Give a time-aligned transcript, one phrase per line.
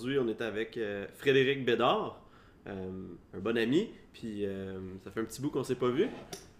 [0.00, 2.20] aujourd'hui, on est avec euh, Frédéric Bédard,
[2.66, 2.90] euh,
[3.34, 3.90] un bon ami.
[4.12, 6.08] Puis euh, ça fait un petit bout qu'on s'est pas vu.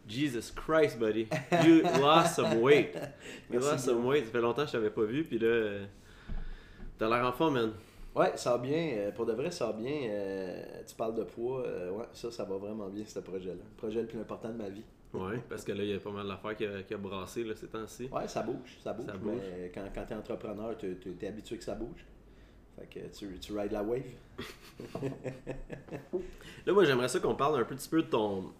[0.06, 1.26] Jesus Christ, buddy.
[1.64, 2.94] You lost some weight.
[2.94, 4.26] You Merci lost some weight.
[4.26, 5.24] Ça fait longtemps que je t'avais pas vu.
[5.24, 5.78] Puis là,
[6.98, 7.72] t'as l'air en forme, man.
[8.14, 9.12] Ouais, ça va bien.
[9.14, 10.10] pour de vrai, ça va bien.
[10.86, 11.62] tu parles de poids.
[11.62, 13.54] ouais, ça, ça va vraiment bien, ce projet-là.
[13.54, 14.84] Le projet le plus important de ma vie.
[15.12, 17.42] Ouais, parce que là, il y a pas mal d'affaires qui a, qui a brassé
[17.42, 18.08] là, ces temps-ci.
[18.12, 18.78] Ouais, ça bouge.
[18.82, 19.06] Ça bouge.
[19.06, 19.40] Ça bouge.
[19.60, 22.04] Mais quand, quand tu es entrepreneur, tu es habitué que ça bouge.
[22.80, 24.02] Fait que tu, tu rides la wave.
[26.66, 28.52] Là, moi, j'aimerais ça qu'on parle un petit peu de ton,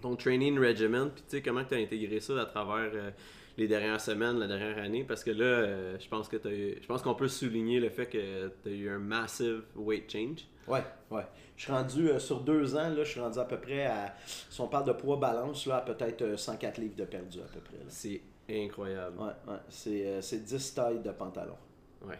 [0.00, 3.10] ton training regimen, puis tu sais, comment tu as intégré ça à travers euh,
[3.56, 7.02] les dernières semaines, la dernière année, parce que là, euh, je pense que je pense
[7.02, 10.46] qu'on peut souligner le fait que tu as eu un massive weight change.
[10.66, 11.26] Ouais, ouais.
[11.56, 14.14] Je suis rendu euh, sur deux ans, là, je suis rendu à peu près à.
[14.26, 17.52] Si on parle de poids balance, là, à peut-être euh, 104 livres de perdu à
[17.52, 17.78] peu près.
[17.88, 19.18] C'est incroyable.
[19.18, 19.60] Ouais, ouais.
[19.68, 21.56] C'est, c'est 10 tailles de pantalon.
[22.04, 22.18] Ouais.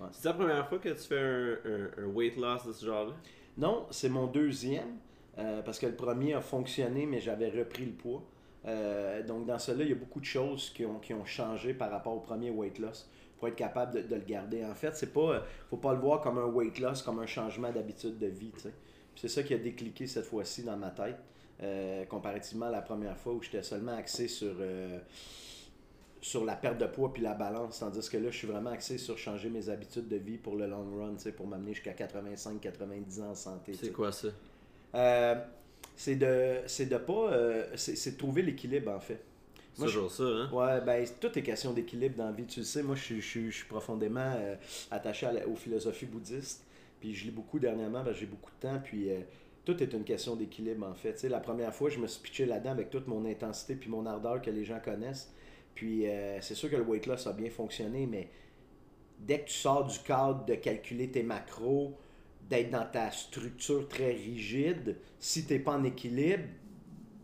[0.00, 0.08] Ouais.
[0.12, 3.14] C'est la première fois que tu fais un, un- un weight loss de ce genre-là?
[3.56, 4.96] Non, c'est mon deuxième,
[5.38, 8.22] euh, parce que le premier a fonctionné, mais j'avais repris le poids.
[8.66, 11.74] Euh, donc, dans cela, il y a beaucoup de choses qui ont, qui ont changé
[11.74, 14.64] par rapport au premier weight loss pour être capable de, de le garder.
[14.64, 17.70] En fait, c'est pas, faut pas le voir comme un weight loss, comme un changement
[17.72, 18.52] d'habitude de vie.
[19.16, 21.18] C'est ça qui a décliqué cette fois-ci dans ma tête,
[21.62, 24.98] euh, comparativement à la première fois où j'étais seulement axé sur, euh,
[26.20, 27.78] sur la perte de poids puis la balance.
[27.78, 30.66] Tandis que là, je suis vraiment axé sur changer mes habitudes de vie pour le
[30.66, 33.72] long run, pour m'amener jusqu'à 85-90 ans en santé.
[33.74, 34.28] C'est quoi ça?
[34.94, 35.34] Euh,
[35.96, 39.20] c'est de c'est de pas euh, c'est de trouver l'équilibre en fait
[39.74, 40.48] C'est toujours ça, hein?
[40.52, 43.20] ouais ben tout est question d'équilibre dans la vie tu le sais moi je suis-
[43.20, 44.54] je suis je suis profondément euh,
[44.90, 46.64] attaché à la- aux philosophies bouddhistes
[47.00, 49.08] puis je lis beaucoup dernièrement parce que j'ai beaucoup de temps puis
[49.66, 52.22] tout est une question d'équilibre en fait Tu sais, la première fois je me suis
[52.22, 55.30] pitché là-dedans avec toute mon intensité puis mon ardeur que les gens connaissent
[55.78, 58.28] puis euh, c'est sûr que le weight loss a bien fonctionné mais
[59.20, 61.94] dès que tu sors du cadre de calculer tes macros
[62.50, 66.44] d'être dans ta structure très rigide, si tu n'es pas en équilibre,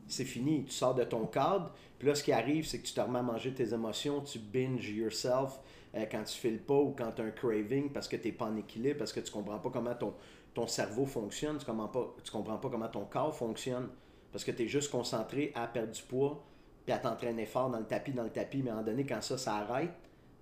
[0.07, 0.65] c'est fini.
[0.67, 1.73] Tu sors de ton cadre.
[1.99, 4.39] Puis là, ce qui arrive, c'est que tu te remets à manger tes émotions, tu
[4.39, 5.59] binge yourself
[5.97, 8.33] euh, quand tu files pas ou quand tu as un craving parce que tu n'es
[8.33, 10.15] pas en équilibre, parce que tu comprends pas comment ton,
[10.53, 13.89] ton cerveau fonctionne, tu comprends, comprends pas comment ton corps fonctionne,
[14.31, 16.45] parce que tu es juste concentré à perdre du poids,
[16.85, 19.07] puis à t'entraîner fort dans le tapis, dans le tapis, mais à un moment donné,
[19.07, 19.93] quand ça, ça arrête,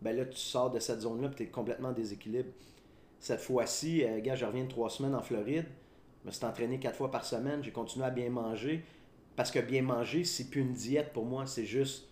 [0.01, 2.51] ben là, tu sors de cette zone-là, puis tu es complètement en déséquilibre.
[3.21, 5.67] Cette fois-ci, euh, gars, je reviens de trois semaines en Floride.
[6.23, 7.63] Je me suis entraîné quatre fois par semaine.
[7.63, 8.85] J'ai continué à bien manger.
[9.37, 11.47] Parce que bien manger, c'est plus une diète pour moi.
[11.47, 12.09] C'est juste.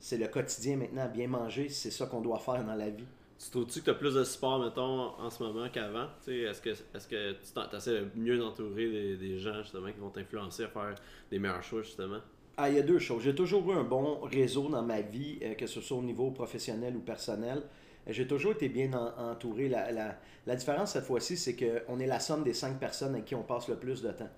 [0.00, 1.08] C'est le quotidien maintenant.
[1.08, 3.06] Bien manger, c'est ça qu'on doit faire dans la vie.
[3.38, 6.08] Tu trouves-tu que tu as plus de support, mettons, en ce moment qu'avant?
[6.26, 10.10] Est-ce que, est-ce que tu t'essaies de mieux d'entourer des, des gens, justement, qui vont
[10.10, 10.94] t'influencer à faire
[11.30, 12.20] des meilleurs choix, justement?
[12.56, 13.22] Ah, il y a deux choses.
[13.22, 16.30] J'ai toujours eu un bon réseau dans ma vie, euh, que ce soit au niveau
[16.30, 17.62] professionnel ou personnel.
[18.08, 19.68] Euh, J'ai toujours été bien en- entouré.
[19.68, 23.24] La, la- la différence cette fois-ci, c'est qu'on est la somme des cinq personnes avec
[23.26, 24.28] qui on passe le plus de temps.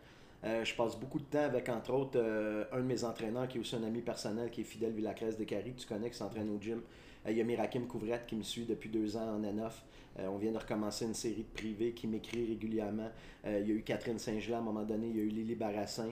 [0.45, 2.19] Euh, je passe beaucoup de temps avec, entre autres,
[2.73, 5.45] un de mes entraîneurs qui est aussi un ami personnel, qui est Fidèle Villacrèze de
[5.45, 6.83] Carrie, que tu connais, qui s'entraîne au gym.
[7.27, 9.71] Euh, il y a Mirakim Couvrette qui me suit depuis deux ans en N9.
[10.19, 13.11] Euh, on vient de recommencer une série de privés qui m'écrit régulièrement.
[13.47, 15.29] Euh, il y a eu Catherine Saint-Gelais à un moment donné, il y a eu
[15.29, 16.11] Lily Barassin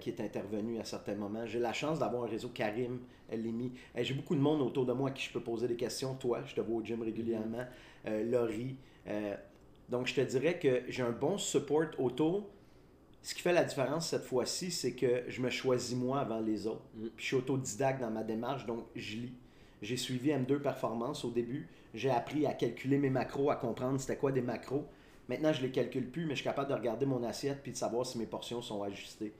[0.00, 1.44] qui est intervenue à certains moments.
[1.44, 3.00] J'ai la chance d'avoir un réseau Karim,
[3.32, 3.72] Limi.
[3.96, 6.14] J'ai beaucoup de monde autour de moi à qui je peux poser des questions.
[6.14, 7.64] Toi, je te vois au gym régulièrement.
[8.06, 8.76] Euh, Laurie.
[9.88, 12.48] Donc, je te dirais que j'ai un bon support autour.
[13.22, 16.68] Ce qui fait la différence cette fois-ci, c'est que je me choisis moi avant les
[16.68, 16.84] autres.
[16.94, 17.08] Mm.
[17.16, 19.32] Puis je suis autodidacte dans ma démarche, donc je lis.
[19.82, 21.68] J'ai suivi M2 Performance au début.
[21.94, 24.84] J'ai appris à calculer mes macros, à comprendre c'était quoi des macros.
[25.28, 27.76] Maintenant, je les calcule plus, mais je suis capable de regarder mon assiette puis de
[27.76, 29.32] savoir si mes portions sont ajustées.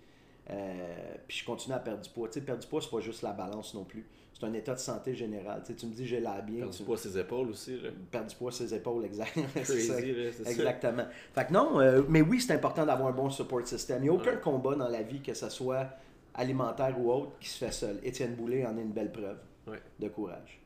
[0.51, 2.29] Euh, puis je continue à perdre du poids.
[2.29, 4.07] Tu sais, perdre du poids, c'est pas juste la balance non plus.
[4.33, 5.63] C'est un état de santé général.
[5.65, 6.59] Tu, sais, tu me dis j'ai l'air bien.
[6.59, 7.89] Perdre du poids ses épaules aussi, là.
[8.11, 9.33] perdre du poids ses épaules, exact.
[9.65, 10.01] C'est ça.
[10.01, 10.07] Là.
[10.51, 11.05] Exactement.
[11.35, 13.99] Fait que non, euh, mais oui, c'est important d'avoir un bon support system.
[14.01, 14.41] Il n'y a aucun Ouais.
[14.41, 15.89] combat dans la vie, que ce soit
[16.35, 17.99] alimentaire ou autre, qui se fait seul.
[18.05, 19.83] Étienne Boulay en est une belle preuve Ouais.
[19.99, 20.61] de courage.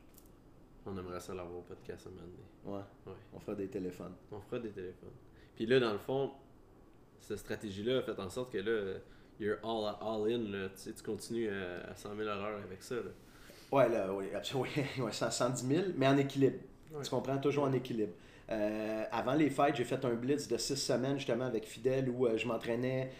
[0.85, 2.77] On aimerait ça l'avoir au podcast un moment donné.
[2.77, 3.11] Ouais.
[3.11, 3.17] Ouais.
[3.33, 4.13] On fera des téléphones.
[4.31, 5.09] On fera des téléphones.
[5.55, 6.31] Puis là, dans le fond,
[7.19, 8.97] cette stratégie-là a fait en sorte que là,
[9.39, 10.69] you're all, all in, là.
[10.69, 13.11] Tu, sais, tu continues à, à 100 000 à l'heure avec ça, là.
[13.71, 14.67] Ouais, là, oui, absolument.
[14.97, 16.57] Oui, ouais, 100 110 000, mais en équilibre.
[16.91, 17.03] Ouais.
[17.03, 17.37] Tu comprends?
[17.37, 18.13] Toujours en équilibre.
[18.49, 22.25] Euh, avant les fêtes, j'ai fait un blitz de 6 semaines justement avec Fidèle où
[22.27, 23.11] euh, je m'entraînais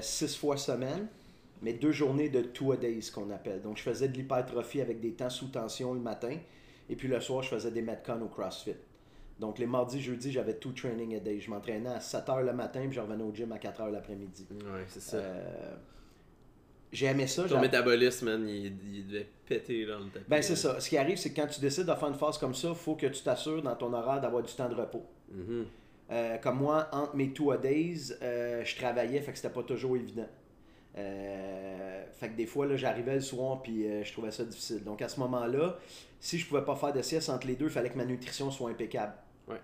[0.00, 1.08] 6 fois semaine,
[1.62, 3.62] mais deux journées de two a days qu'on appelle.
[3.62, 6.36] Donc je faisais de l'hypertrophie avec des temps sous tension le matin,
[6.88, 8.76] et puis le soir, je faisais des Metcon au CrossFit.
[9.38, 11.40] Donc les mardis, jeudis, j'avais two training a day.
[11.40, 13.90] Je m'entraînais à 7 h le matin, puis je revenais au gym à 4 h
[13.90, 14.46] l'après-midi.
[14.50, 15.18] Ouais, c'est ça.
[15.18, 15.76] Euh,
[16.92, 17.44] j'ai aimé ça.
[17.46, 20.24] Ton métabolisme, man, il, il devait péter dans le tapis.
[20.28, 20.80] Ben, c'est ça.
[20.80, 22.74] Ce qui arrive, c'est que quand tu décides de faire une phase comme ça, il
[22.74, 25.04] faut que tu t'assures dans ton horaire d'avoir du temps de repos.
[25.30, 25.66] Mhm.
[26.12, 29.64] Euh, comme moi, entre mes two a days, euh, je travaillais, fait que c'était pas
[29.64, 30.28] toujours évident.
[30.98, 34.82] Euh, fait que des fois, là, j'arrivais le soir, puis euh, je trouvais ça difficile.
[34.84, 35.76] Donc à ce moment-là,
[36.20, 38.50] si je pouvais pas faire de sieste entre les deux, il fallait que ma nutrition
[38.50, 39.12] soit impeccable.
[39.48, 39.60] Ouais.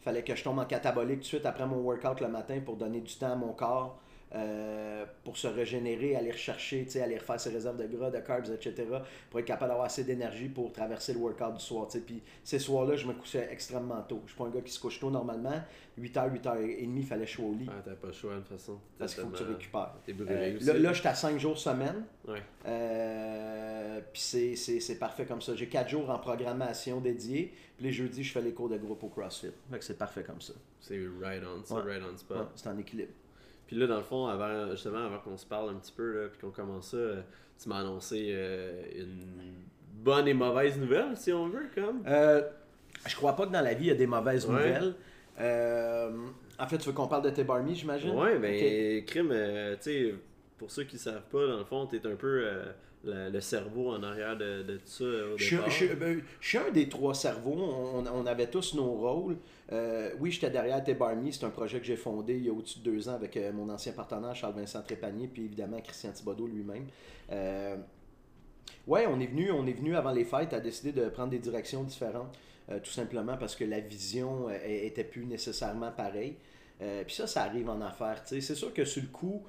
[0.00, 2.76] fallait que je tombe en catabolique tout de suite après mon workout le matin pour
[2.76, 4.00] donner du temps à mon corps,
[4.34, 8.84] euh, pour se régénérer, aller rechercher, aller refaire ses réserves de gras, de carbs, etc.
[9.30, 11.86] pour être capable d'avoir assez d'énergie pour traverser le workout du soir.
[11.88, 12.04] tu sais.
[12.04, 14.22] Puis ces soirs-là, je me couchais extrêmement tôt.
[14.24, 15.60] Je suis pas un gars qui se couche tôt normalement.
[16.00, 17.68] 8h, 8h30, il fallait que je sois au lit.
[17.68, 18.78] Ah, t'as pas le choix de toute façon.
[18.98, 19.94] Parce qu'il faut que tu récupères.
[20.08, 22.04] Euh, là, là j'étais à 5 jours semaine.
[22.26, 22.40] Ouais.
[22.66, 25.54] Euh, puis c'est- parfait comme ça.
[25.54, 27.52] J'ai 4 jours en programmation dédiée.
[27.76, 29.48] Puis les jeudis, je fais les cours de groupe au CrossFit.
[29.70, 30.52] Fait que c'est parfait comme ça.
[30.80, 31.82] C'est right on, c'est Ouais.
[31.82, 32.36] right on spot.
[32.38, 33.12] Ouais, c'est en équilibre.
[33.72, 36.28] Puis là, dans le fond, avant, justement, avant qu'on se parle un petit peu, là,
[36.28, 37.22] puis qu'on commence ça, euh,
[37.58, 39.24] tu m'as annoncé euh, une
[39.94, 42.02] bonne et mauvaise nouvelle, si on veut, comme.
[42.06, 42.42] Euh,
[43.08, 44.52] je crois pas que dans la vie, il y a des mauvaises Ouais.
[44.52, 44.94] nouvelles.
[45.40, 46.10] Euh,
[46.58, 48.10] en fait, tu veux qu'on parle de tes barmies, j'imagine?
[48.14, 50.14] Ouais, ben, crime, euh, tu sais,
[50.58, 52.44] pour ceux qui savent pas, dans le fond, t'es un peu
[53.04, 55.70] le, cerveau en arrière de, de tout ça au Je, suis- départ?
[55.70, 57.54] je suis- ben, je suis un des trois cerveaux.
[57.56, 59.36] On, on avait tous nos rôles.
[59.72, 61.32] Euh, oui, j'étais derrière Tes Barmy.
[61.32, 63.52] C'est un projet que j'ai fondé il y a au-dessus de deux ans avec euh,
[63.52, 66.86] mon ancien partenaire Charles-Vincent Trépanier, puis évidemment Christian Thibodeau lui-même.
[67.30, 67.76] Euh,
[68.86, 71.38] ouais, on est, venu, on est venu avant les fêtes à décider de prendre des
[71.38, 72.36] directions différentes,
[72.70, 76.36] euh, tout simplement parce que la vision euh, était plus nécessairement pareille.
[77.06, 78.22] Puis ça, ça arrive en affaires.
[78.24, 79.44] C'est sûr que sur le coup,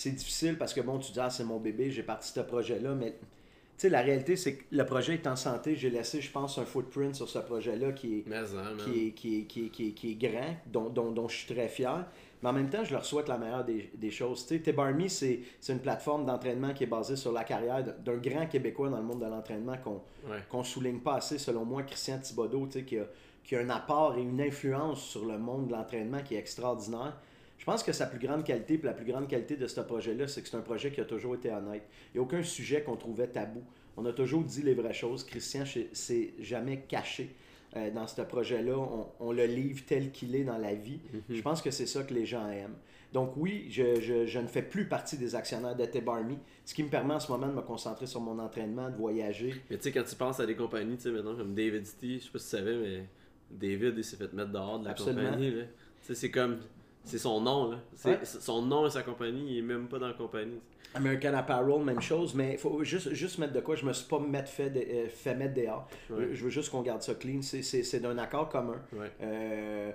[0.00, 2.94] c'est difficile parce que bon, tu dis, ah, c'est mon bébé, j'ai parti ce projet-là,
[2.94, 5.76] mais tu sais, la réalité, c'est que le projet est en santé.
[5.76, 8.36] J'ai laissé, je pense, un footprint sur ce projet-là qui est, Mais
[8.84, 11.36] qui est, qui est, qui est, qui est, qui est grand, dont, dont, dont je
[11.36, 12.06] suis très fier.
[12.42, 14.46] Mais en même temps, je leur souhaite la meilleure des, des choses.
[14.46, 18.46] Tu sais, T-Barmy, c'est une plateforme d'entraînement qui est basée sur la carrière d'un grand
[18.46, 20.00] Québécois dans le monde de l'entraînement qu'on
[20.30, 20.38] Ouais.
[20.50, 23.04] qu'on souligne pas assez, selon moi, Christian Thibodeau, tu sais, qui a,
[23.44, 27.16] qui a un apport et une influence sur le monde de l'entraînement qui est extraordinaire.
[27.60, 30.26] Je pense que sa plus grande qualité, puis la plus grande qualité de ce projet-là,
[30.28, 31.82] c'est que c'est un projet qui a toujours été honnête.
[32.08, 33.62] Il n'y a aucun sujet qu'on trouvait tabou.
[33.98, 35.22] On a toujours dit les vraies choses.
[35.24, 37.28] Christian s'est jamais caché
[37.76, 38.78] euh, dans ce projet-là.
[38.78, 41.00] On, on le livre tel qu'il est dans la vie.
[41.12, 41.36] Mhm.
[41.36, 42.76] Je pense que c'est ça que les gens aiment.
[43.12, 46.82] Donc oui, je, je- je ne fais plus partie des actionnaires de T-Barmy, ce qui
[46.82, 49.54] me permet en ce moment de me concentrer sur mon entraînement, de voyager.
[49.68, 52.20] Mais tu sais, quand tu penses à des compagnies, tu sais, maintenant, comme David City,
[52.20, 53.04] je sais pas si tu savais, mais
[53.50, 55.24] David, il s'est fait mettre dehors de la Absolument.
[55.32, 55.50] compagnie.
[55.52, 55.66] Tu
[56.02, 56.60] sais, c'est comme.
[57.04, 57.78] C'est son nom, là.
[58.04, 58.18] Ouais.
[58.24, 60.60] Son nom et sa compagnie, il est même pas dans la compagnie.
[60.94, 63.76] American Apparel, même chose, mais il faut juste, juste mettre de quoi.
[63.76, 65.88] Je me suis pas mettre fait, de- euh, fait mettre dehors.
[66.10, 66.28] Ouais.
[66.32, 67.42] Je veux juste qu'on garde ça clean.
[67.42, 68.80] C'est- d'un accord commun.
[68.92, 69.10] Ouais.
[69.22, 69.92] Euh,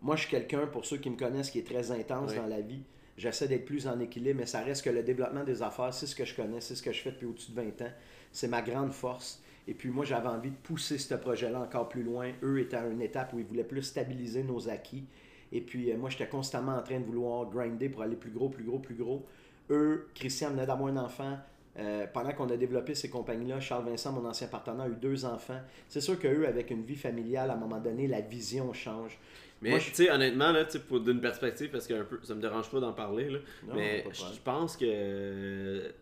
[0.00, 2.60] moi, je suis quelqu'un, pour ceux qui me connaissent, qui est très intense dans la
[2.60, 2.82] vie.
[3.16, 6.14] J'essaie d'être plus en équilibre, mais ça reste que le développement des affaires, c'est ce
[6.14, 7.90] que je connais, c'est ce que je fais depuis au-dessus de 20 ans.
[8.30, 9.42] C'est ma grande force.
[9.66, 12.30] Et puis moi, j'avais envie de pousser ce projet-là encore plus loin.
[12.44, 15.04] Eux étaient à une étape où ils voulaient plus stabiliser nos acquis.
[15.52, 18.48] Et puis euh, moi, j'étais constamment en train de vouloir grinder pour aller plus gros,
[18.48, 19.24] plus gros, plus gros.
[19.70, 21.38] Eux, Christian venait d'avoir un enfant.
[21.78, 25.24] Euh, pendant qu'on a développé ces compagnies-là, Charles Vincent, mon ancien partenaire, a eu deux
[25.24, 25.60] enfants.
[25.88, 29.16] C'est sûr qu'eux, avec une vie familiale, à un moment donné, la vision change.
[29.62, 32.80] Mais tu sais, honnêtement, là, d'une perspective, parce que un peu, ça me dérange pas
[32.80, 35.92] d'en parler, là, Non, mais je pense que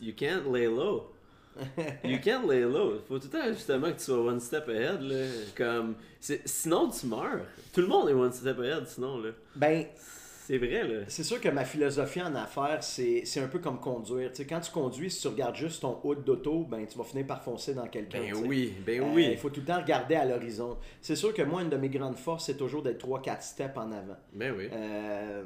[0.00, 1.11] you can't lay low.
[2.04, 2.98] You can't lay low.
[3.08, 5.00] Faut tout le temps justement que tu sois one step ahead.
[5.02, 5.24] Là.
[5.56, 7.40] Comme, sinon, tu meurs.
[7.72, 9.18] Tout le monde est one step ahead, sinon.
[9.18, 9.30] Là.
[9.54, 9.86] Ben,
[10.44, 10.82] C'est vrai.
[10.86, 11.00] Là.
[11.08, 14.30] c'est sûr que ma philosophie en affaires, c'est un peu comme conduire.
[14.48, 17.42] Quand tu conduis, si tu regardes juste ton hood d'auto, ben, tu vas finir par
[17.42, 18.20] foncer dans quelqu'un.
[18.20, 19.28] Ben oui, ben Euh, oui.
[19.32, 20.78] Il faut tout le temps regarder à l'horizon.
[21.00, 23.92] C'est sûr que moi, une de mes grandes forces, c'est toujours d'être 3-4 steps en
[23.92, 24.16] avant.
[24.32, 24.68] Ben oui.
[24.72, 25.44] Euh,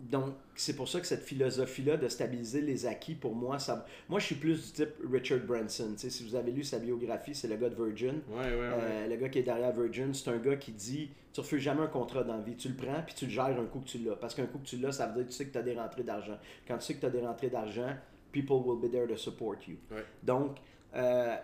[0.00, 3.84] donc, c'est pour ça que cette philosophie-là de stabiliser les acquis, pour moi, ça...
[4.08, 5.90] moi, je suis plus du type Richard Branson.
[5.92, 8.20] Tu sais, si vous avez lu sa biographie, c'est le gars de Virgin.
[8.28, 8.68] Ouais, ouais, ouais.
[8.72, 11.82] Euh, le gars qui est derrière Virgin, c'est un gars qui dit tu refuses jamais
[11.82, 12.56] un contrat dans la vie.
[12.56, 14.16] Tu le prends puis tu le gères un coup que tu l'as.
[14.16, 15.62] Parce qu'un coup que tu l'as, ça veut dire que tu sais que tu as
[15.62, 16.38] des rentrées d'argent.
[16.66, 17.94] Quand tu sais que tu as des rentrées d'argent,
[18.32, 19.76] people will be there to support you.
[20.22, 20.56] Donc,
[20.94, 21.36] euh,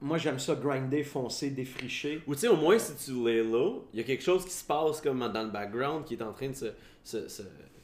[0.00, 2.22] moi, j'aime ça grinder, foncer, défricher.
[2.26, 4.52] Ou tu sais, au moins, si tu lay low, il y a quelque chose qui
[4.52, 6.66] se passe comme dans le background qui est en train de se,
[7.02, 7.42] se, se,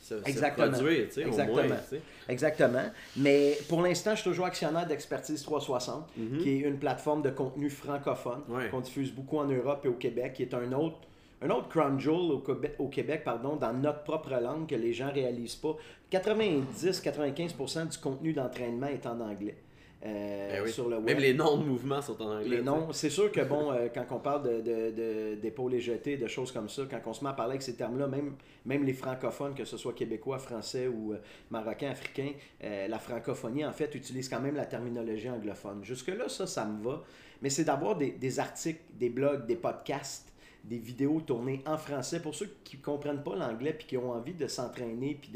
[0.08, 0.70] se- se Exactement.
[0.70, 1.56] produire, tu sais, au Exactement.
[1.68, 1.76] moins.
[1.76, 2.00] tu sais.
[2.28, 2.84] Exactement.
[3.16, 6.38] Mais pour l'instant, je suis toujours actionnaire d'Expertise 360, Mhm.
[6.38, 8.68] qui est une plateforme de contenu francophone Ouais.
[8.70, 10.96] qu'on diffuse beaucoup en Europe et au Québec, qui est un autre,
[11.42, 14.92] un autre crown jewel au Québec, au Québec pardon, dans notre propre langue que les
[14.92, 15.76] gens réalisent pas.
[16.10, 19.56] 90-95% du contenu d'entraînement est en anglais.
[20.04, 20.70] Euh, Ben oui.
[20.72, 21.06] sur le web.
[21.06, 22.58] Même les noms de mouvements sont en anglais.
[22.58, 26.28] Les noms, c'est sûr que bon, euh, quand on parle de, d'épaules et jetées, de
[26.28, 28.92] choses comme ça, quand on se met à parler avec ces termes-là, même, même les
[28.92, 31.18] francophones, que ce soit québécois, français ou euh,
[31.50, 35.84] marocains, africains, euh, la francophonie, en fait, utilise quand même la terminologie anglophone.
[35.84, 37.02] Jusque-là, ça, ça me va.
[37.42, 40.32] Mais c'est d'avoir des, des articles, des blogs, des podcasts
[40.64, 44.12] des vidéos tournées en français pour ceux qui ne comprennent pas l'anglais puis qui ont
[44.12, 45.30] envie de s'entraîner puis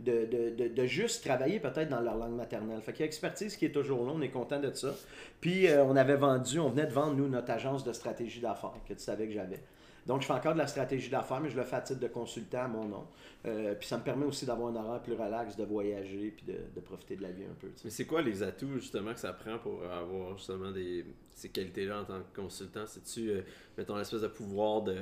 [0.00, 2.80] de, juste travailler peut-être dans leur langue maternelle.
[2.80, 4.94] Fait y a expertise qui est toujours là, on est content de ça.
[5.40, 8.72] Puis euh, on avait vendu, on venait de vendre, nous, notre agence de stratégie d'affaires
[8.88, 9.60] que tu savais que j'avais.
[10.06, 12.08] Donc, je fais encore de la stratégie d'affaires, mais je le fais à titre de
[12.08, 13.06] consultant à mon nom.
[13.46, 16.80] Euh, puis ça me permet aussi d'avoir un horaire plus relax, de voyager, puis de,
[16.80, 17.68] profiter de la vie un peu.
[17.84, 21.04] Mais c'est quoi les atouts, justement, que ça prend pour avoir justement des,
[21.34, 22.84] ces qualités-là en tant que consultant?
[22.86, 23.42] C'est-tu, euh,
[23.78, 24.96] mettons, une espèce de pouvoir de,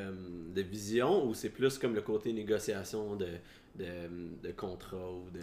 [0.54, 3.28] de vision ou c'est plus comme le côté négociation de,
[3.76, 3.84] de,
[4.42, 5.40] de contrat ou de.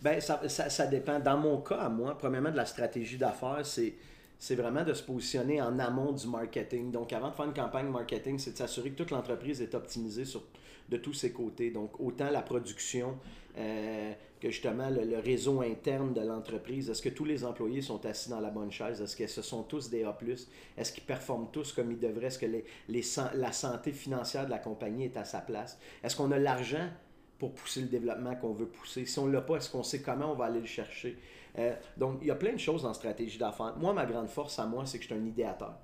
[0.00, 1.18] Ben, ça, ça, ça, dépend.
[1.18, 3.94] Dans mon cas, à moi, premièrement, de la stratégie d'affaires, c'est
[4.42, 6.90] c'est vraiment de se positionner en amont du marketing.
[6.90, 10.24] Donc, avant de faire une campagne marketing, c'est de s'assurer que toute l'entreprise est optimisée
[10.24, 10.42] sur,
[10.88, 11.70] de tous ses côtés.
[11.70, 13.16] Donc, autant la production
[13.56, 16.90] euh, que justement le, réseau interne de l'entreprise.
[16.90, 19.00] Est-ce que tous les employés sont assis dans la bonne chaise?
[19.00, 20.18] Est-ce que ce sont tous des A?
[20.76, 22.26] Est-ce qu'ils performent tous comme ils devraient?
[22.26, 22.64] Est-ce que les,
[23.34, 25.78] la santé financière de la compagnie est à sa place?
[26.02, 26.88] Est-ce qu'on a l'argent
[27.38, 29.06] pour pousser le développement qu'on veut pousser?
[29.06, 31.16] Si on ne l'a pas, est-ce qu'on sait comment on va aller le chercher?
[31.58, 33.74] Euh, donc, il y a plein de choses en stratégie d'affaires.
[33.76, 35.74] Moi, ma grande force à moi, c'est que je suis un idéateur.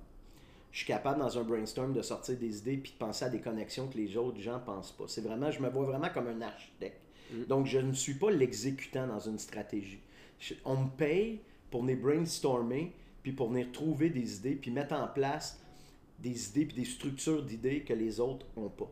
[0.71, 3.39] Je suis capable, dans un brainstorm, de sortir des idées puis de penser à des
[3.39, 5.05] connexions que les autres gens ne pensent pas.
[5.07, 7.01] C'est vraiment, je me vois vraiment comme un architecte.
[7.31, 7.43] Mm.
[7.45, 10.01] Donc, je ne suis pas l'exécutant dans une stratégie.
[10.65, 15.07] on me paye pour venir brainstormer puis pour venir trouver des idées puis mettre en
[15.07, 15.61] place
[16.19, 18.89] des idées puis des structures d'idées que les autres n'ont pas.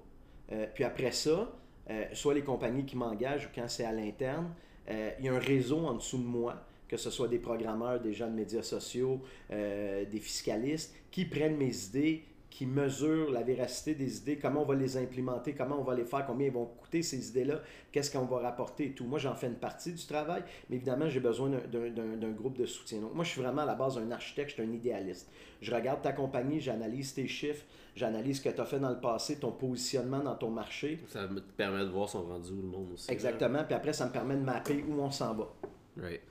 [0.51, 1.51] Euh, puis après ça,
[1.89, 4.53] euh, soit les compagnies qui m'engagent ou quand c'est à l'interne,
[4.89, 8.13] il y a un réseau en dessous de moi que ce soit des programmeurs, des
[8.13, 12.24] gens de médias sociaux, euh, des fiscalistes, qui prennent mes idées,
[12.58, 16.06] qui mesurent la véracité des idées, comment on va les implémenter, comment on va les
[16.06, 19.06] faire, combien ils vont coûter ces idées-là, qu'est-ce qu'on va rapporter et tout.
[19.06, 23.00] Moi, j'en fais une partie du travail, mais évidemment, j'ai besoin d'un groupe de soutien.
[23.00, 25.29] Donc, moi, je suis vraiment à la base un architecte, je suis un idéaliste.
[25.62, 27.63] Je regarde ta compagnie, j'analyse tes chiffres,
[27.96, 31.00] j'analyse ce que tu as fait dans le passé, ton positionnement dans ton marché.
[31.10, 33.12] Ça me permet de voir son rendu où le monde aussi.
[33.12, 35.48] Exactement, puis après, ça me permet de mapper où on s'en va.
[35.96, 36.22] Right.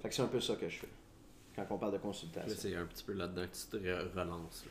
[0.00, 0.88] Fait que c'est un peu ça que je fais
[1.56, 2.56] quand on parle de consultation.
[2.56, 4.64] C'est un petit peu là-dedans que tu te relances.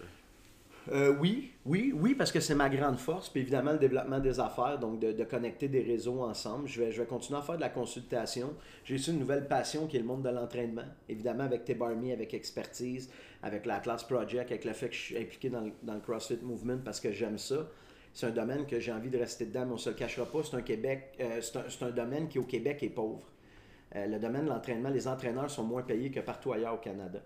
[0.92, 3.30] Euh, oui, oui, oui, parce que c'est ma grande force.
[3.30, 6.68] Puis évidemment, le développement des affaires, donc de, connecter des réseaux ensemble.
[6.68, 8.56] Je vais, je vais continuer à faire de la consultation.
[8.86, 10.86] J'ai aussi une nouvelle passion qui est le monde de l'entraînement.
[11.08, 13.10] Évidemment, avec T-Barmy, avec expertise,
[13.44, 16.80] avec la Class Project, avec le fait que je suis impliqué dans, le CrossFit Movement
[16.84, 17.68] parce que j'aime ça.
[18.14, 20.26] C'est un domaine que j'ai envie de rester dedans, mais on ne se le cachera
[20.26, 20.40] pas.
[20.44, 23.30] C'est un, Québec, euh, c'est un, un domaine qui, au Québec, est pauvre.
[23.96, 27.20] Euh, le domaine de l'entraînement, les entraîneurs sont moins payés que partout ailleurs au Canada.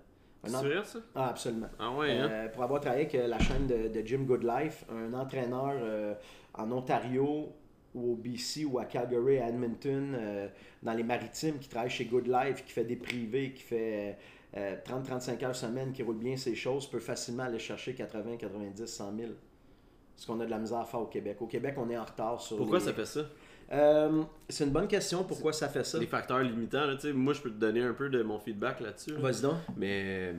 [0.46, 1.00] C'est sûr, ça?
[1.16, 1.70] Ah, absolument.
[1.80, 2.30] Ah ouais, hein?
[2.30, 6.14] euh, Pour avoir travaillé avec la chaîne de, de Jim Goodlife, un entraîneur euh,
[6.54, 7.54] en Ontario
[7.96, 10.18] ou au BC ou à Calgary, à Edmonton,
[10.82, 14.18] dans les maritimes, qui travaille chez Goodlife, qui fait des privés, qui fait
[14.56, 19.16] 30-35 heures semaine, qui roule bien ses choses, peut facilement aller chercher 80, 90, 100
[19.16, 19.32] 000.
[20.16, 21.38] Ce qu'on a de la misère à faire au Québec.
[21.42, 23.22] Au Québec, on est en retard sur Pourquoi ça fait ça?
[23.74, 25.24] Euh, c'est une bonne question.
[25.24, 25.98] Pourquoi ça fait ça?
[25.98, 29.14] Les facteurs limitants, là, moi je peux te donner un peu de mon feedback là-dessus.
[29.14, 29.56] Vas-y donc.
[29.76, 30.34] Mais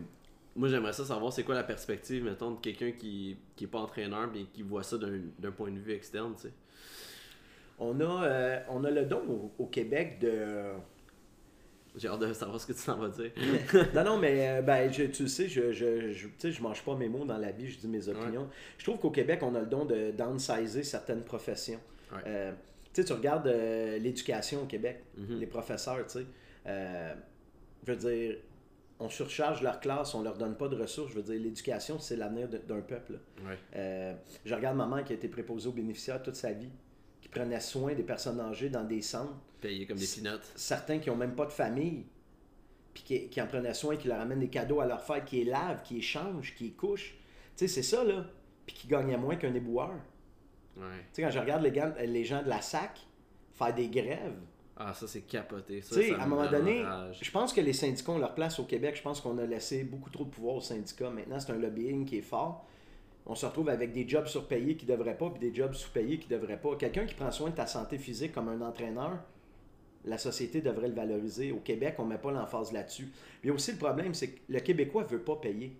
[0.55, 4.31] moi j'aimerais ça savoir c'est quoi la perspective, mettons, de quelqu'un qui n'est pas entraîneur
[4.33, 6.35] mais qui voit ça d'un point de vue externe.
[6.37, 6.53] sais.
[7.81, 10.75] On a, euh, on a le don au, Québec de.
[11.97, 13.33] J'ai hâte de savoir ce que tu t'en vas dire.
[13.95, 17.09] non, non, mais euh, ben, je, tu sais, je, je, je, je mange pas mes
[17.09, 18.49] mots dans la vie, je dis mes opinions.
[18.79, 21.81] Je trouve qu'au Québec, on a le don de downsizer certaines professions.
[22.13, 22.53] Ouais
[23.03, 25.39] tu regardes euh, l'éducation au Québec, mhm.
[25.39, 26.27] les professeurs, tu sais.
[26.67, 27.15] Euh,
[27.87, 28.37] je veux dire,
[28.99, 31.11] on surcharge leur classe, on leur donne pas de ressources.
[31.11, 33.19] Je veux dire, l'éducation, c'est l'avenir d'un peuple.
[33.75, 36.71] Euh, je regarde maman qui a été préposée aux bénéficiaires toute sa vie,
[37.21, 39.37] qui prenait soin des personnes âgées dans des centres.
[39.61, 40.51] Payés comme des pinottes.
[40.55, 42.05] Certains qui ont même pas de famille,
[42.95, 45.51] puis qui, en prenaient soin, qui leur amènent des cadeaux à leur fête, qui les
[45.51, 47.17] lavent, qui les changent, qui les couchent.
[47.57, 48.25] Tu sais, c'est ça, là.
[48.65, 49.95] Puis qui gagnaient moins qu'un éboueur.
[50.75, 50.81] Tu
[51.13, 53.07] sais, quand je regarde les, gars, les gens de la SAC
[53.53, 54.41] faire des grèves.
[54.77, 55.81] Ah, ça, c'est capoté.
[55.81, 56.85] Tu sais, à un moment donné,
[57.21, 58.97] je pense que les syndicats ont leur place au Québec.
[58.97, 61.11] Je pense qu'on a laissé beaucoup trop de pouvoir aux syndicats.
[61.11, 62.67] Maintenant, c'est un lobbying qui est fort.
[63.27, 66.19] On se retrouve avec des jobs surpayés qui ne devraient pas, puis des jobs sous-payés
[66.19, 66.77] qui ne devraient pas.
[66.77, 69.19] Quelqu'un qui prend soin de ta santé physique comme un entraîneur,
[70.05, 71.53] la société devrait le valoriser.
[71.53, 73.09] Au Québec, on ne met pas l'emphase là-dessus.
[73.47, 75.75] A aussi le problème, c'est que le Québécois ne veut pas payer.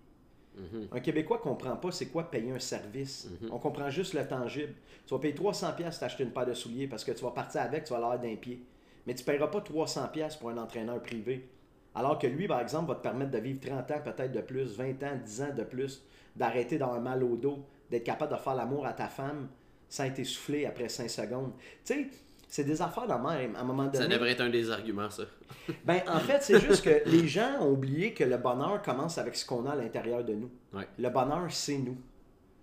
[0.57, 0.87] Mhm.
[0.91, 3.29] Un Québécois ne comprend pas c'est quoi payer un service.
[3.41, 3.49] Mhm.
[3.51, 4.73] On comprend juste le tangible.
[5.05, 7.61] Tu vas payer 300 pièces t'acheter une paire de souliers parce que tu vas partir
[7.61, 8.61] avec, tu vas l'avoir d'un pied.
[9.05, 11.49] Mais tu ne paieras pas 300 pièces pour un entraîneur privé.
[11.93, 14.75] Alors que lui, par exemple, va te permettre de vivre 30 ans, peut-être de plus,
[14.77, 16.03] 20 ans, 10 ans de plus,
[16.35, 17.59] d'arrêter d'avoir mal au dos,
[17.89, 19.47] d'être capable de faire l'amour à ta femme
[19.87, 21.53] sans être essoufflé après 5 secondes.
[21.85, 22.07] Tu sais,
[22.55, 23.97] c'est des affaires dans même, à un moment donné.
[23.97, 25.23] Ça devrait être un des arguments, ça.
[25.85, 29.35] ben, en fait, c'est juste que les gens ont oublié que le bonheur commence avec
[29.35, 30.49] ce qu'on a à l'intérieur de nous.
[30.97, 31.97] Le bonheur, c'est nous.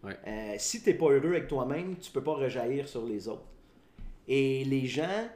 [0.02, 0.16] Ouais.
[0.26, 3.44] Euh, si tu n'es pas heureux avec toi-même, tu peux pas rejaillir sur les autres.
[4.26, 5.28] Et les gens,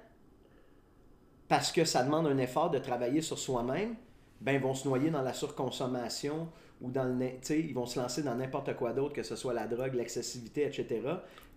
[1.49, 3.95] parce que ça demande un effort de travailler sur soi-même,
[4.41, 6.49] ben vont se noyer dans la surconsommation
[6.81, 9.67] ou dans le, ils vont se lancer dans n'importe quoi d'autre, que ce soit la
[9.67, 11.03] drogue, l'excessivité, etc.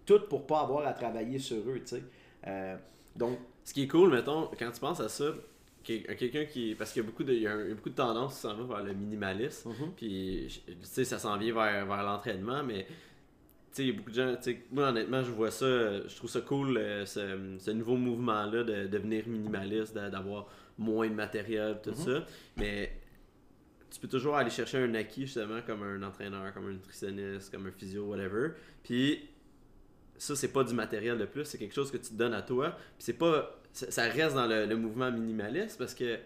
[0.06, 2.04] Tout pour pas avoir à travailler sur eux, tu sais.
[2.48, 2.76] Euh,
[3.16, 5.26] donc, Ce qui est cool, mettons, quand tu penses à ça,
[5.84, 6.74] quel- quelqu'un qui.
[6.76, 8.66] Parce qu'il y a beaucoup de, il y a beaucoup de tendances qui s'en vont
[8.66, 9.70] vers le minimalisme.
[9.70, 9.92] Mhm.
[9.96, 12.86] Puis, je- tu sais, ça s'en vient vers, vers l'entraînement, mais.
[12.86, 12.88] Tu
[13.74, 14.36] sais, il y a beaucoup de gens.
[14.38, 16.08] tu sais, moi, honnêtement, je vois ça.
[16.08, 20.48] Je trouve ça cool, euh, ce, ce nouveau mouvement-là de devenir minimaliste, d'a- d'avoir
[20.80, 21.96] moins de matériel, tout Mhm.
[21.96, 22.26] ça.
[22.58, 22.94] Mais.
[23.92, 27.66] Tu peux toujours aller chercher un acquis, justement, comme un entraîneur, comme un nutritionniste, comme
[27.66, 28.50] un physio, whatever.
[28.84, 29.28] Puis,
[30.20, 32.42] ça, c'est pas du matériel de plus, c'est quelque chose que tu te donnes à
[32.44, 32.72] toi.
[32.98, 33.56] Puis c'est pas.
[33.74, 36.18] Ça reste dans le, le mouvement minimaliste parce que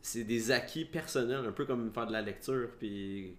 [0.00, 3.36] c'est des acquis personnels, un peu comme faire de la lecture, puis,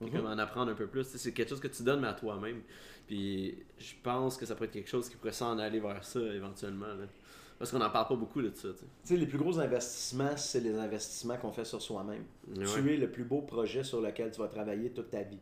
[0.00, 0.10] Mhm.
[0.10, 1.04] comme en apprendre un peu plus.
[1.04, 2.60] C'est quelque chose que tu donnes mais à toi-même.
[3.06, 6.20] Puis je pense que ça pourrait être quelque chose qui pourrait s'en aller vers ça
[6.20, 6.86] éventuellement.
[6.88, 7.06] là.
[7.58, 8.68] Parce qu'on n'en parle pas beaucoup de ça.
[8.70, 12.24] tu sais, les plus gros investissements, c'est les investissements qu'on fait sur soi-même.
[12.56, 12.64] Ouais.
[12.64, 15.38] Tu es le plus beau projet sur lequel tu vas travailler toute ta vie.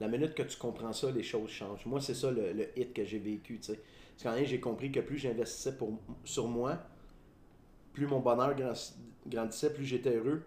[0.00, 1.84] La minute que tu comprends ça, les choses changent.
[1.86, 3.58] Moi, c'est ça le, le hit que j'ai vécu.
[3.58, 3.80] tu sais.
[4.12, 6.78] Parce qu'en rien, j'ai compris que plus j'investissais pour, sur moi,
[7.92, 8.94] plus mon bonheur grand-
[9.26, 10.42] grandissait, plus j'étais heureux,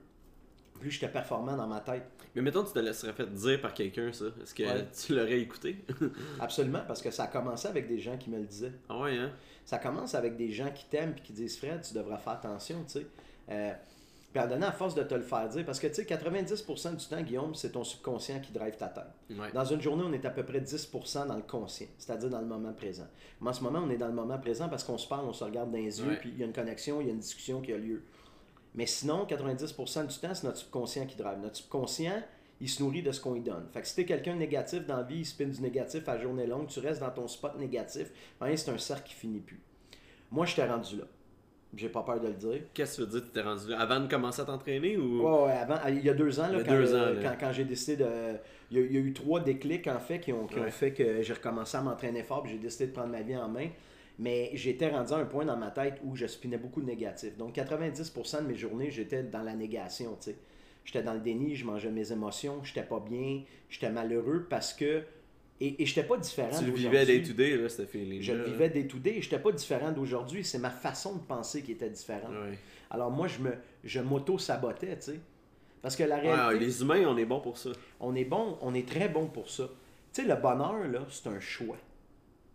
[0.80, 2.04] plus j'étais performant dans ma tête.
[2.36, 4.26] Mais mettons, tu te laisserais fait dire par quelqu'un ça.
[4.42, 4.88] Est-ce que Ouais.
[5.06, 5.78] tu l'aurais écouté?
[6.40, 8.72] Absolument, parce que ça a commencé avec des gens qui me le disaient.
[8.90, 9.32] Ah ouais, hein?
[9.66, 12.84] Ça commence avec des gens qui t'aiment et qui disent Fred, tu devrais faire attention,
[12.86, 13.08] tu sais.
[13.50, 13.74] Euh,
[14.34, 17.22] donnant à force de te le faire dire, parce que tu sais, 90% du temps,
[17.22, 19.04] Guillaume, c'est ton subconscient qui drive ta tête.
[19.30, 19.52] Ouais.
[19.54, 22.48] Dans une journée, on est à peu près 10% dans le conscient, c'est-à-dire dans le
[22.48, 23.08] moment présent.
[23.42, 25.34] Mais en ce moment, on est dans le moment présent parce qu'on se parle, on
[25.34, 26.18] se regarde dans les yeux, Ouais.
[26.18, 28.04] puis il y a une connexion, il y a une discussion qui a lieu.
[28.76, 31.38] Mais sinon, 90% du temps, c'est notre subconscient qui drive.
[31.40, 32.24] Notre subconscient,
[32.60, 33.68] il se nourrit de ce qu'on lui donne.
[33.72, 36.18] Fait que si t'es quelqu'un de négatif dans la vie, il spin du négatif à
[36.18, 39.62] journée longue, tu restes dans ton spot négatif, ben, c'est un cercle qui finit plus.
[40.32, 41.04] Moi, je t'ai rendu là.
[41.76, 42.62] J'ai pas peur de le dire.
[42.74, 43.80] Qu'est-ce que tu veux dire, tu t'es rendu là?
[43.80, 45.24] Avant de commencer à t'entraîner ou?
[45.24, 47.22] Ouais, ouais, avant, il y a deux ans, là, quand, deux ans, là.
[47.22, 48.10] quand, quand j'ai décidé de.
[48.70, 50.70] Il y, a, il y a eu trois déclics, en fait, qui ont, qui ont
[50.72, 53.50] fait que j'ai recommencé à m'entraîner fort, puis j'ai décidé de prendre ma vie en
[53.50, 53.68] main.
[54.20, 57.36] Mais j'étais rendu à un point dans ma tête où je spinais beaucoup de négatif.
[57.38, 60.36] Donc 90% de mes journées, j'étais dans la négation, tu sais.
[60.86, 65.02] J'étais dans le déni, je mangeais mes émotions, j'étais pas bien, j'étais malheureux parce que.
[65.66, 66.50] Et, et j'étais pas différent.
[66.60, 69.16] tu le vivais day to day, là, ce feeling Je le vivais day to day
[69.16, 70.44] et j'étais pas différent d'aujourd'hui.
[70.44, 72.34] C'est ma façon de penser qui était différente.
[72.90, 73.54] Alors moi, je me
[73.86, 75.20] je m'auto-sabotais, tu sais.
[75.82, 77.70] Parce que la réalité, les humains, on est bon pour ça.
[78.02, 79.70] on est bon, on est très bon pour ça.
[80.14, 81.78] Tu sais, le bonheur, là, c'est un choix.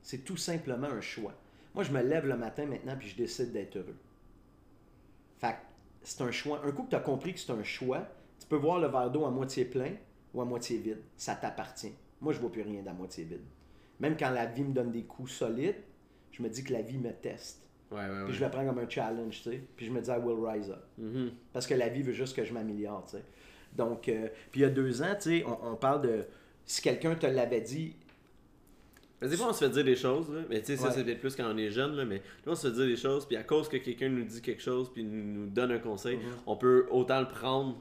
[0.03, 1.35] C'est tout simplement un choix.
[1.75, 3.97] Moi, je me lève le matin maintenant puis je décide d'être heureux.
[5.39, 5.57] Fait que
[6.03, 6.61] c'est un choix.
[6.65, 8.07] Un coup que tu as compris que c'est un choix,
[8.39, 9.93] tu peux voir le verre d'eau à moitié plein
[10.35, 11.01] ou à moitié vide.
[11.17, 11.95] Ça t'appartient.
[12.21, 13.43] Moi, je vois plus rien d'à moitié vide.
[14.01, 15.77] Même quand la vie me donne des coups solides,
[16.33, 17.63] je me dis que la vie me teste.
[17.91, 18.25] Ouais, ouais, ouais.
[18.27, 19.61] Puis je le prends comme un challenge, tu sais.
[19.77, 20.85] Puis je me dis, I will rise up.
[20.99, 21.31] Mhm.
[21.53, 23.25] Parce que la vie veut juste que je m'améliore, tu sais.
[23.75, 26.25] Donc, euh, puis il y a deux ans, tu sais, on, on parle de...
[26.65, 27.95] Si quelqu'un te l'avait dit,
[29.23, 30.43] Mais des fois, on se fait dire des choses, là.
[30.49, 32.55] mais tu sais, ça, c'est peut-être plus quand on est jeune, là, mais fois, on
[32.55, 35.03] se fait dire des choses, puis à cause que quelqu'un nous dit quelque chose, puis
[35.03, 36.23] nous, nous donne un conseil, Mhm.
[36.47, 37.79] on peut autant le prendre,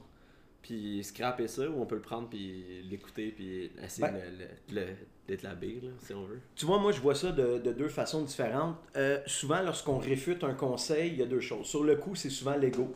[0.62, 4.22] puis scraper ça, ou on peut le prendre, puis l'écouter, puis essayer Ben-
[4.70, 4.88] le- le-
[5.28, 6.40] d'être la bille, là, si on veut.
[6.56, 8.76] tu vois, moi, je vois ça de, de deux façons différentes.
[8.96, 11.66] Euh, souvent, lorsqu'on réfute un conseil, il y a deux choses.
[11.68, 12.94] Sur le coup, c'est souvent l'ego.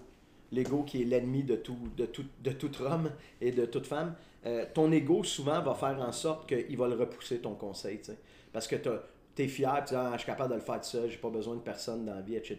[0.54, 4.15] L'ego qui est l'ennemi de tout, de, tout, de tout homme et de toute femme.
[4.45, 8.06] Euh, ton ego, souvent, va faire en sorte qu'il va le repousser, ton conseil, tu
[8.06, 8.17] sais.
[8.52, 8.89] Parce que tu
[9.43, 11.30] es fier, tu dis, ah, je suis capable de le faire tout seul, j'ai pas
[11.30, 12.58] besoin de personne dans la vie, etc.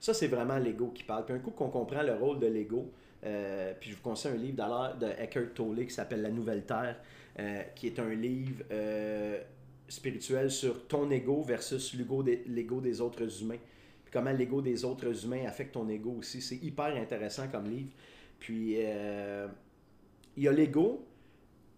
[0.00, 1.24] Ça, c'est vraiment l'ego qui parle.
[1.24, 2.90] Puis un coup qu'on comprend le rôle de l'ego,
[3.24, 6.64] euh, puis je vous conseille un livre d'ailleurs de Eckhart Tolle qui s'appelle La Nouvelle
[6.64, 6.96] Terre,
[7.38, 9.40] euh, qui est un livre euh,
[9.88, 13.58] spirituel sur ton ego versus l'ego des, des autres humains.
[14.04, 16.40] Puis comment l'ego des autres humains affecte ton ego aussi.
[16.40, 17.90] C'est hyper intéressant comme livre.
[18.38, 21.06] Puis il y a l'ego.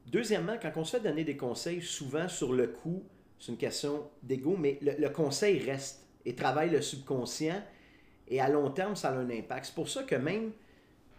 [0.06, 3.02] Deuxièmement, quand on se fait donner des conseils, souvent sur le coup,
[3.38, 7.62] c'est une question d'ego, mais le conseil reste et travaille le subconscient.
[8.28, 9.66] Et à long terme, ça a un impact.
[9.66, 10.52] C'est pour ça que même,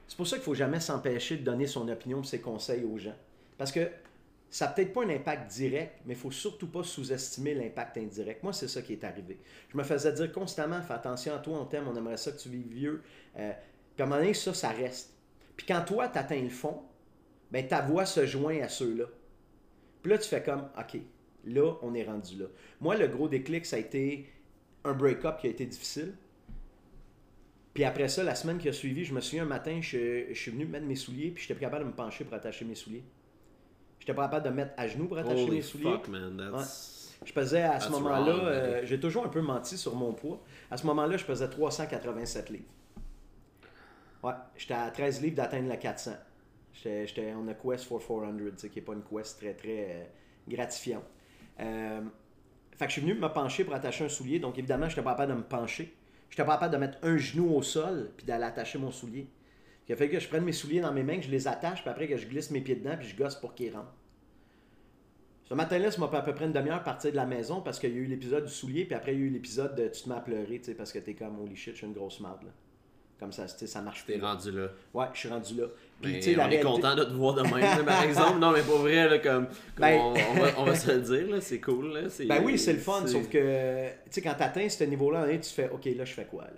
[0.08, 2.98] c'est pour ça qu'il ne faut jamais s'empêcher de donner son opinion ses conseils aux
[2.98, 3.16] gens.
[3.58, 3.90] Parce que
[4.50, 8.44] ça n'a peut-être pas un impact direct, mais il faut surtout pas sous-estimer l'impact indirect.
[8.44, 9.40] Moi, c'est ça qui est arrivé.
[9.70, 12.38] Je me faisais dire constamment, fais attention à toi, on t'aime, on aimerait ça que
[12.38, 13.02] tu vives vieux.
[13.38, 13.52] Euh,
[13.96, 15.14] puis à un moment donné, ça, ça reste.
[15.58, 16.84] Puis quand toi, tu atteins le fond,
[17.52, 19.06] ben, ta voix se joint à ceux-là.
[20.04, 21.00] Puis là, tu fais comme, OK,
[21.46, 22.46] là, on est rendu là.
[22.80, 24.30] Moi, le gros déclic, ça a été
[24.84, 26.14] un break-up qui a été difficile.
[27.74, 30.40] Puis après ça, la semaine qui a suivi, je me souviens un matin, je, je
[30.40, 32.76] suis venu mettre mes souliers, puis j'étais plus capable de me pencher pour attacher mes
[32.76, 33.04] souliers.
[34.00, 35.92] J'étais pas capable de mettre à genoux pour attacher Holy mes souliers.
[35.92, 36.38] fuck, man.
[36.38, 37.16] That's...
[37.26, 40.42] Je pesais à ce moment-là, euh, j'ai toujours un peu menti sur mon poids.
[40.70, 42.64] À ce moment-là, je pesais 387 livres.
[44.24, 46.12] Ouais, j'étais à 13 livres d'atteindre le 400.
[46.74, 49.54] J'étais, j'étais on a quest for 400, tu sais, qui n'est pas une quest très
[49.54, 50.04] très euh,
[50.48, 51.04] gratifiante.
[51.60, 52.02] Euh,
[52.76, 55.04] fait que je suis venu me pencher pour attacher un soulier, donc évidemment, je n'étais
[55.04, 55.96] pas capable de me pencher.
[56.34, 59.28] Je n'étais pas capable de mettre un genou au sol puis d'aller attacher mon soulier.
[59.82, 61.48] Ce qui a fait que je prenne mes souliers dans mes mains, que je les
[61.48, 63.94] attache, puis après que je glisse mes pieds dedans, puis je gosse pour qu'ils rentrent.
[65.44, 67.78] Ce matin-là, ça m'a pris à peu près une demi-heure partir de la maison parce
[67.78, 69.88] qu'il y a eu l'épisode du soulier, puis après il y a eu l'épisode de
[69.90, 72.20] tu te mets à pleurer, parce que t'es comme holy shit, je suis une grosse
[72.20, 72.48] marde.
[73.24, 74.68] Comme ça, tu ça marche T'es rendu là.
[74.94, 75.68] Ouais, je suis rendu là.
[76.02, 78.04] Puis tu sais, on la est réalité- content de te voir de même, là, par
[78.04, 78.38] exemple.
[78.40, 81.00] Non, mais pour vrai, là, comme, comme Ben- on, on va, on va se le
[81.00, 81.94] dire, là, c'est cool.
[81.94, 85.26] Là, c'est- Ben oui, c'est le fun, sauf que, tu sais, quand t'atteins ce niveau-là,
[85.38, 86.50] tu fais, OK, là, je fais quoi, là?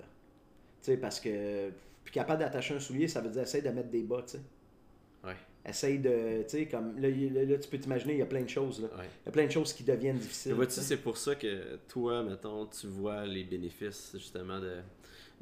[0.82, 1.70] Tu sais, parce que,
[2.04, 4.42] puis capable d'attacher un soulier, ça veut dire essaye de mettre des bas, tu sais.
[5.24, 5.36] Ouais,
[5.68, 8.42] Essaye de, tu sais, comme, là, là, là, tu peux t'imaginer, il y a plein
[8.44, 8.88] de choses, là.
[8.98, 9.06] ouais.
[9.24, 10.54] Il y a plein de choses qui deviennent difficiles.
[10.54, 10.86] Vois-tu, tu sais.
[10.88, 14.78] c'est pour ça que toi, mettons, tu vois les bénéfices, justement, de,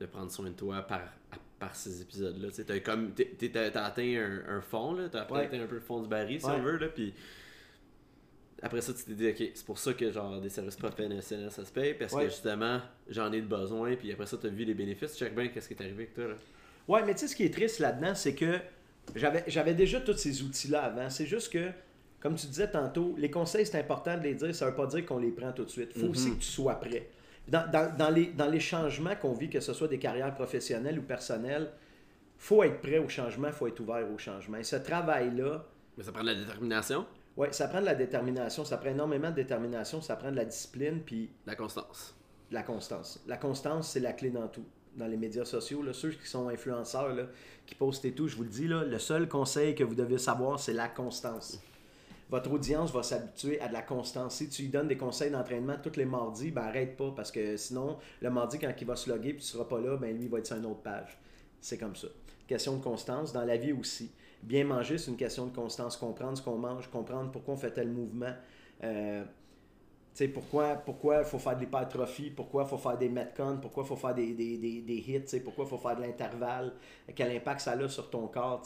[0.06, 1.00] de prendre soin de toi par,
[1.32, 2.50] à- par ces épisodes-là.
[2.52, 4.04] Tu comme, t'as atteint
[4.48, 5.46] un, un fond, t'as Ouais.
[5.46, 6.54] atteint un peu le fond du baril, si Ouais.
[6.58, 7.14] on veut, là, puis
[8.62, 11.66] après ça, tu t'es dit, ok, c'est pour ça que, genre, des services professionnels, ça
[11.66, 12.24] se paye, parce Ouais.
[12.26, 15.48] que, justement, j'en ai de besoin, puis après ça, t'as vu les bénéfices, check bien
[15.50, 16.36] qu'est-ce qui est arrivé avec toi, là.
[16.88, 18.60] Ouais, mais tu sais, ce qui est triste là-dedans, c'est que
[19.16, 21.10] j'avais déjà tous ces outils-là avant.
[21.10, 21.70] C'est juste que,
[22.20, 24.54] comme tu disais tantôt, les conseils, c'est important de les dire.
[24.56, 25.92] Ça veut pas dire qu'on les prend tout de suite.
[25.96, 26.12] Il faut Mhm.
[26.12, 27.10] aussi que tu sois prêt.
[27.48, 30.98] Dans, dans- dans les, dans les changements qu'on vit, que ce soit des carrières professionnelles
[31.00, 31.72] ou personnelles,
[32.38, 34.58] faut être prêt au changement, faut être ouvert au changement.
[34.58, 35.66] Et ce travail-là,
[35.98, 37.06] Mais ça prend de la détermination,
[37.38, 40.46] ouais, ça prend de la détermination, ça prend énormément de détermination, ça prend de la
[40.46, 42.16] discipline, puis la constance.
[42.52, 43.24] la constance.
[43.28, 44.66] La constance, c'est la clé dans tout.
[44.96, 47.24] Dans les médias sociaux, là, ceux qui sont influenceurs, là,
[47.66, 50.20] qui postent et tout, je vous le dis, là, le seul conseil que vous devez
[50.20, 51.60] savoir, c'est la constance.
[52.34, 54.38] Votre audience va s'habituer à de la constance.
[54.38, 57.58] Si tu lui donnes des conseils d'entraînement tous les mardis, ben arrête pas, parce que
[57.58, 60.24] sinon, le mardi, quand il va se loguer et tu seras pas là, ben lui,
[60.24, 61.16] il va être sur une autre page.
[61.62, 62.08] C'est comme ça.
[62.48, 64.10] Question de constance, dans la vie aussi.
[64.42, 65.96] Bien manger, c'est une question de constance.
[65.96, 68.34] Comprendre ce qu'on mange, comprendre pourquoi on fait tel mouvement.
[68.84, 69.24] Euh,
[70.18, 73.84] sais, pourquoi pourquoi il faut faire de l'hypertrophie, pourquoi il faut faire des metcons, pourquoi
[73.84, 76.02] il faut faire des, des, des, des hits, tu sais, pourquoi il faut faire de
[76.02, 76.74] l'intervalle,
[77.16, 78.64] quel impact ça a sur ton corps,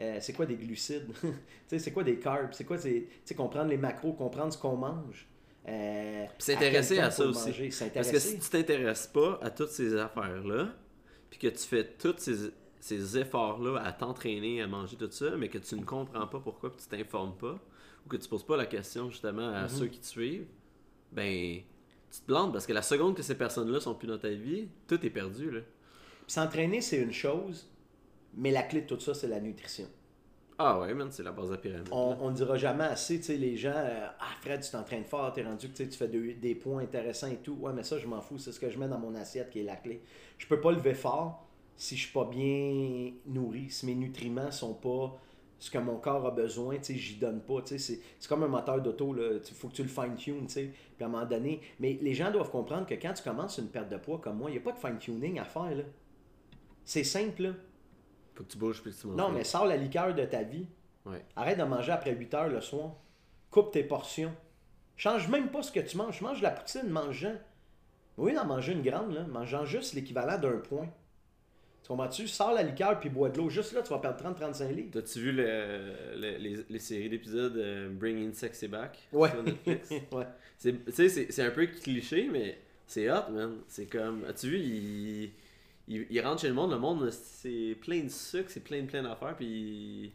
[0.00, 1.08] Euh, c'est quoi des glucides,
[1.66, 5.26] c'est quoi des carbs, c'est quoi, c'est- comprendre les macros, comprendre ce qu'on mange.
[5.68, 7.50] Euh, s'intéresser à ça aussi.
[7.50, 10.74] manger, Parce que si tu t'intéresses pas à toutes ces affaires-là,
[11.28, 15.48] puis que tu fais tous ces, ces efforts-là à t'entraîner, à manger tout ça, mais
[15.48, 17.58] que tu ne comprends pas pourquoi, puis tu t'informes pas,
[18.06, 19.68] ou que tu poses pas la question justement à Mhm.
[19.68, 20.46] ceux qui te suivent,
[21.12, 21.60] ben
[22.10, 24.68] tu te plantes parce que la seconde que ces personnes-là sont plus dans ta vie,
[24.88, 25.50] tout est perdu.
[25.50, 25.60] Là.
[26.26, 27.68] S'entraîner, c'est une chose,
[28.34, 29.86] mais la clé de tout ça, c'est la nutrition.
[30.62, 31.88] Ah ouais, man, c'est la base de la pyramide.
[31.90, 35.32] On, on dira jamais assez, tu sais, les gens, euh, ah Fred, tu t'entraînes fort,
[35.32, 37.54] t'es rendu que tu fais de- des points intéressants et tout.
[37.54, 39.60] Ouais, mais ça, je m'en fous, c'est ce que je mets dans mon assiette qui
[39.60, 40.02] est la clé.
[40.36, 41.46] Je peux pas lever fort
[41.76, 45.18] si je suis pas bien nourri, si mes nutriments sont pas
[45.60, 48.28] ce que mon corps a besoin, tu sais, j'y donne pas, tu sais, c'est- c'est
[48.28, 51.06] comme un moteur d'auto, là, il faut que tu le fine-tune, tu sais, puis à
[51.06, 53.98] un moment donné, mais les gens doivent comprendre que quand tu commences une perte de
[53.98, 55.84] poids comme moi, il n'y a pas de fine-tuning à faire, là.
[56.84, 57.50] C'est simple, là.
[58.34, 59.16] Faut que tu bouges puis que tu manges.
[59.16, 60.66] Non, mais sors la liqueur de ta vie.
[61.04, 61.24] Ouais.
[61.36, 62.94] Arrête de manger après 8 heures le soir.
[63.50, 64.32] Coupe tes portions.
[64.96, 66.20] Change même pas ce que tu manges.
[66.22, 67.34] Mange de la poutine, mange-en.
[68.16, 69.24] Oui, d'en manger une grande, là.
[69.24, 70.88] Mangeant juste l'équivalent d'un point.
[71.90, 72.28] Tu comprends-tu?
[72.28, 73.48] Sors la liqueur puis bois de l'eau.
[73.50, 74.90] Juste là, tu vas perdre 30-35 livres.
[74.92, 78.96] T'as-tu vu le- le- les, les séries d'épisodes euh, Bringing Sexy Back?
[79.12, 79.28] Ouais.
[79.30, 79.90] sur Netflix?
[80.12, 80.26] ouais.
[80.56, 83.56] C'est- Tu sais, c'est c'est un peu cliché, mais c'est hot, man.
[83.66, 84.24] C'est comme.
[84.24, 85.32] As-tu vu, il,
[85.88, 89.02] il, il rentre chez le monde, le monde, c'est plein de sucre, c'est plein, plein
[89.02, 90.12] d'affaires, puis.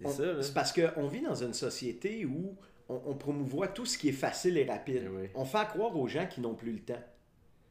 [0.00, 0.42] C'est On- ça, là.
[0.42, 2.56] C'est parce qu'on vit dans une société où
[2.88, 5.02] on, on promouvoit tout ce qui est facile et rapide.
[5.04, 5.28] Eh oui.
[5.34, 7.02] On fait à croire aux gens qui n'ont plus le temps.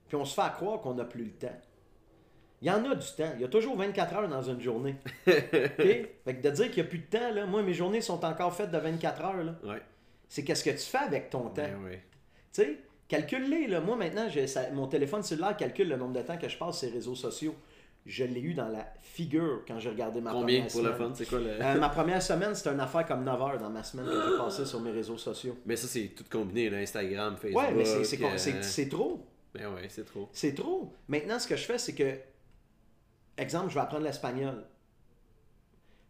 [0.09, 1.57] Puis on se fait à croire qu'on n'a plus le temps.
[2.61, 3.31] Il y en a du temps.
[3.35, 4.95] Il y a toujours 24 heures dans une journée.
[5.25, 8.23] Fait que de dire qu'il n'y a plus de temps, là, moi, mes journées sont
[8.25, 9.43] encore faites de 24 heures.
[9.43, 9.55] là.
[9.63, 9.81] Ouais.
[10.27, 11.53] C'est qu'est-ce que tu fais avec ton temps?
[11.55, 12.03] Ben ouais.
[12.53, 13.67] Tu sais, calcule-les.
[13.67, 13.79] Là.
[13.81, 16.79] Moi, maintenant, j'ai ça- mon téléphone cellulaire calcule le nombre de temps que je passe
[16.79, 17.55] sur les réseaux sociaux.
[18.05, 21.07] Je l'ai eu dans la figure quand j'ai regardé ma Combien première pour le semaine.
[21.09, 21.13] fun?
[21.15, 21.49] C'est quoi le.
[21.49, 24.37] Euh, ma première semaine, c'était une affaire comme 9 heures dans ma semaine que j'ai
[24.37, 25.57] passé sur mes réseaux sociaux.
[25.65, 27.61] Mais ça, c'est tout combiné, là, Instagram, Facebook.
[27.61, 29.25] Ouais, mais c'est- c'est euh, c'est- c'est trop.
[29.53, 30.29] Ben ouais, c'est trop.
[30.31, 30.93] C'est trop.
[31.07, 32.13] Maintenant, ce que je fais, c'est que,
[33.41, 34.65] exemple, je vais apprendre l'espagnol.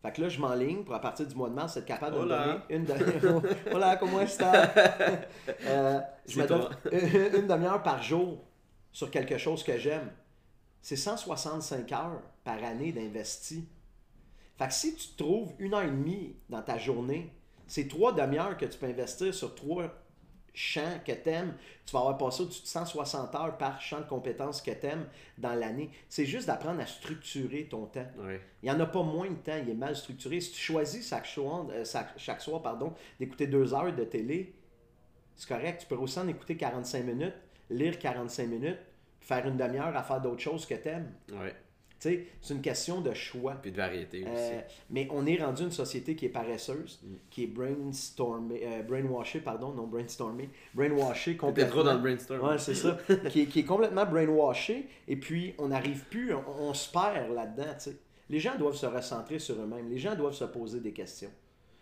[0.01, 2.21] Fait que là, je m'enligne pour, à partir du mois de mars, être capable de
[2.21, 2.37] Hola.
[2.45, 3.41] me donner une demi-heure.
[3.71, 4.73] Hola, comment está?
[5.65, 8.45] Euh, je me donne une, une demi-heure par jour
[8.91, 10.09] sur quelque chose que j'aime.
[10.81, 13.67] C'est 165 heures par année d'investi.
[14.57, 17.33] Fait que si tu trouves une heure et demie dans ta journée,
[17.67, 19.89] C'est trois demi-heures que tu peux investir sur trois
[20.53, 21.53] champs que tu aimes.
[21.85, 25.07] Tu vas avoir passé au-dessus de 160 heures par champ de compétences que tu aimes
[25.37, 25.89] dans l'année.
[26.07, 28.05] C'est juste d'apprendre à structurer ton temps.
[28.61, 30.41] Il n'y en a pas moins de temps, il est mal structuré.
[30.41, 34.53] Si tu choisis chaque soir, euh, chaque, chaque soir pardon, d'écouter deux heures de télé,
[35.35, 35.81] c'est correct.
[35.81, 37.35] Tu peux aussi en écouter 45 minutes,
[37.69, 38.79] lire 45 minutes,
[39.21, 41.11] faire une demi-heure à faire d'autres choses que tu aimes.
[41.99, 43.55] C'est une question de choix.
[43.61, 44.31] Puis de variété aussi.
[44.33, 49.41] Euh, mais on est rendu une société qui est paresseuse, qui est brainstormée, euh, brainwashée,
[49.41, 51.71] pardon, non brainstormée, brainwashée complètement.
[51.71, 52.47] trop dans le brainstorm.
[52.47, 52.97] Ouais, c'est ça.
[53.29, 57.33] qui, est, qui est complètement brainwashée, et puis on n'arrive plus, on, on se perd
[57.33, 57.97] là-dedans, tu sais.
[58.29, 61.31] Les gens doivent se recentrer sur eux-mêmes, les gens doivent se poser des questions.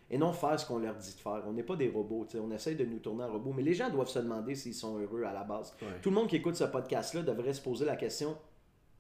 [0.10, 1.44] Et non faire ce qu'on leur dit de faire.
[1.46, 3.90] On n'est pas des robots, on essaye de nous tourner en robot, mais les gens
[3.90, 5.76] doivent se demander s'ils sont heureux à la base.
[5.82, 6.00] Ouais.
[6.02, 8.38] Tout le monde qui écoute ce podcast-là devrait se poser la question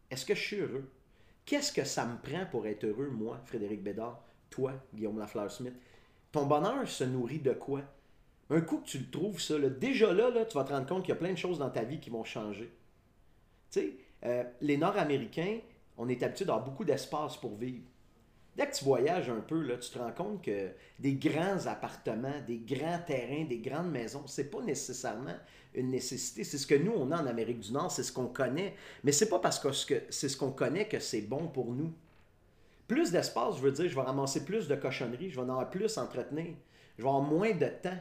[0.09, 0.89] est-ce que je suis heureux?
[1.47, 5.75] Qu'est-ce que ça me prend pour être heureux, moi, Frédéric Bédard Toi, Guillaume Lafleur-Smith?
[6.33, 7.83] Ton bonheur se nourrit de quoi?
[8.49, 11.03] Un coup que tu le trouves, ça, déjà là, là, tu vas te rendre compte
[11.03, 12.69] qu'il y a plein de choses dans ta vie qui vont changer.
[13.71, 13.93] Tu sais,
[14.25, 15.59] euh, les Nord-Américains,
[15.97, 17.85] on est habitué d'avoir beaucoup d'espace pour vivre.
[18.57, 22.41] Dès que tu voyages un peu, là, tu te rends compte que des grands appartements,
[22.47, 25.35] des grands terrains, des grandes maisons, c'est pas nécessairement
[25.75, 26.43] une nécessité.
[26.43, 28.73] C'est ce que nous, on a en Amérique du Nord, c'est ce qu'on connaît.
[29.03, 31.71] Mais c'est pas parce que ce que- c'est ce qu'on connaît que c'est bon pour
[31.71, 31.93] nous.
[32.87, 35.69] Plus d'espace, je veux dire, je vais ramasser plus de cochonneries, je vais en avoir
[35.69, 36.55] plus entretenir,
[36.97, 37.99] je vais avoir moins de temps.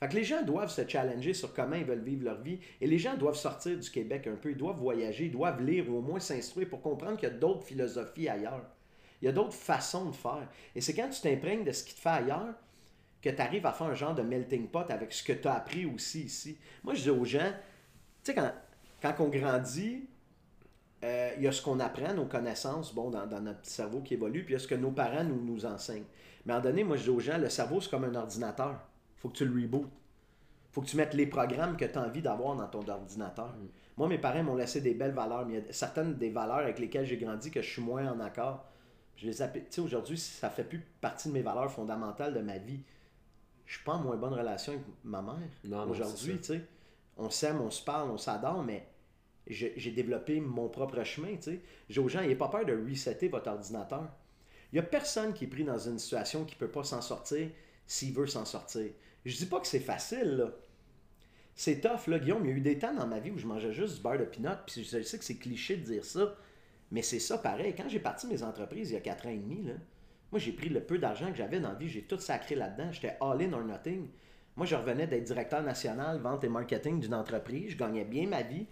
[0.00, 2.86] Fait que les gens doivent se challenger sur comment ils veulent vivre leur vie et
[2.86, 5.98] les gens doivent sortir du Québec un peu, ils doivent voyager, ils doivent lire ou
[5.98, 8.64] au moins s'instruire pour comprendre qu'il y a d'autres philosophies ailleurs.
[9.24, 10.46] Il y a d'autres façons de faire.
[10.74, 12.52] Et c'est quand tu t'imprègnes de ce qui te fait ailleurs
[13.22, 15.54] que tu arrives à faire un genre de melting pot avec ce que tu as
[15.54, 16.58] appris aussi ici.
[16.82, 17.50] Moi, je dis aux gens,
[18.22, 18.52] tu sais, quand,
[19.00, 20.06] quand on grandit,
[21.02, 24.02] euh, il y a ce qu'on apprend, nos connaissances, bon, dans, dans notre petit cerveau
[24.02, 26.04] qui évolue, puis il y a ce que nos parents nous, nous enseignent.
[26.44, 28.14] Mais à un moment donné, moi, je dis aux gens, le cerveau, c'est comme un
[28.14, 28.78] ordinateur.
[29.16, 29.84] Il faut que tu le rebootes.
[29.84, 33.54] Il faut que tu mettes les programmes que tu as envie d'avoir dans ton ordinateur.
[33.96, 36.58] Moi, mes parents m'ont laissé des belles valeurs, mais il y a certaines des valeurs
[36.58, 38.66] avec lesquelles j'ai grandi que je suis moins en accord.
[39.16, 42.40] Je les appelle- tu sais, aujourd'hui, ça fait plus partie de mes valeurs fondamentales de
[42.40, 42.80] ma vie.
[43.66, 45.36] Je suis pas en moins bonne relation avec ma mère.
[45.90, 46.60] Aujourd'hui, tu sais.
[47.16, 48.86] On s'aime, on se parle, on s'adore, mais
[49.46, 51.60] j'ai j'ai développé mon propre chemin, tu sais.
[51.88, 54.08] J'ai aux gens, n'ayez pas peur de resetter votre ordinateur.
[54.72, 57.00] Il n'y a personne qui est pris dans une situation qui ne peut pas s'en
[57.00, 57.48] sortir
[57.86, 58.90] s'il veut s'en sortir.
[59.24, 60.50] Je dis pas que c'est facile, là.
[61.54, 62.44] C'est tough, là, Guillaume.
[62.44, 64.18] Il y a eu des temps dans ma vie où je mangeais juste du beurre
[64.18, 66.34] de pinot, puis je sais que c'est cliché de dire ça,
[66.94, 67.74] mais c'est ça pareil.
[67.76, 69.66] Quand j'ai parti mes entreprises il y a 4 ans et demi,
[70.30, 72.92] moi j'ai pris le peu d'argent que j'avais dans la vie, j'ai tout sacré là-dedans.
[72.92, 74.08] J'étais all-in or nothing.
[74.56, 77.72] Moi, je revenais d'être directeur national vente et marketing d'une entreprise.
[77.72, 78.66] Je gagnais bien ma vie.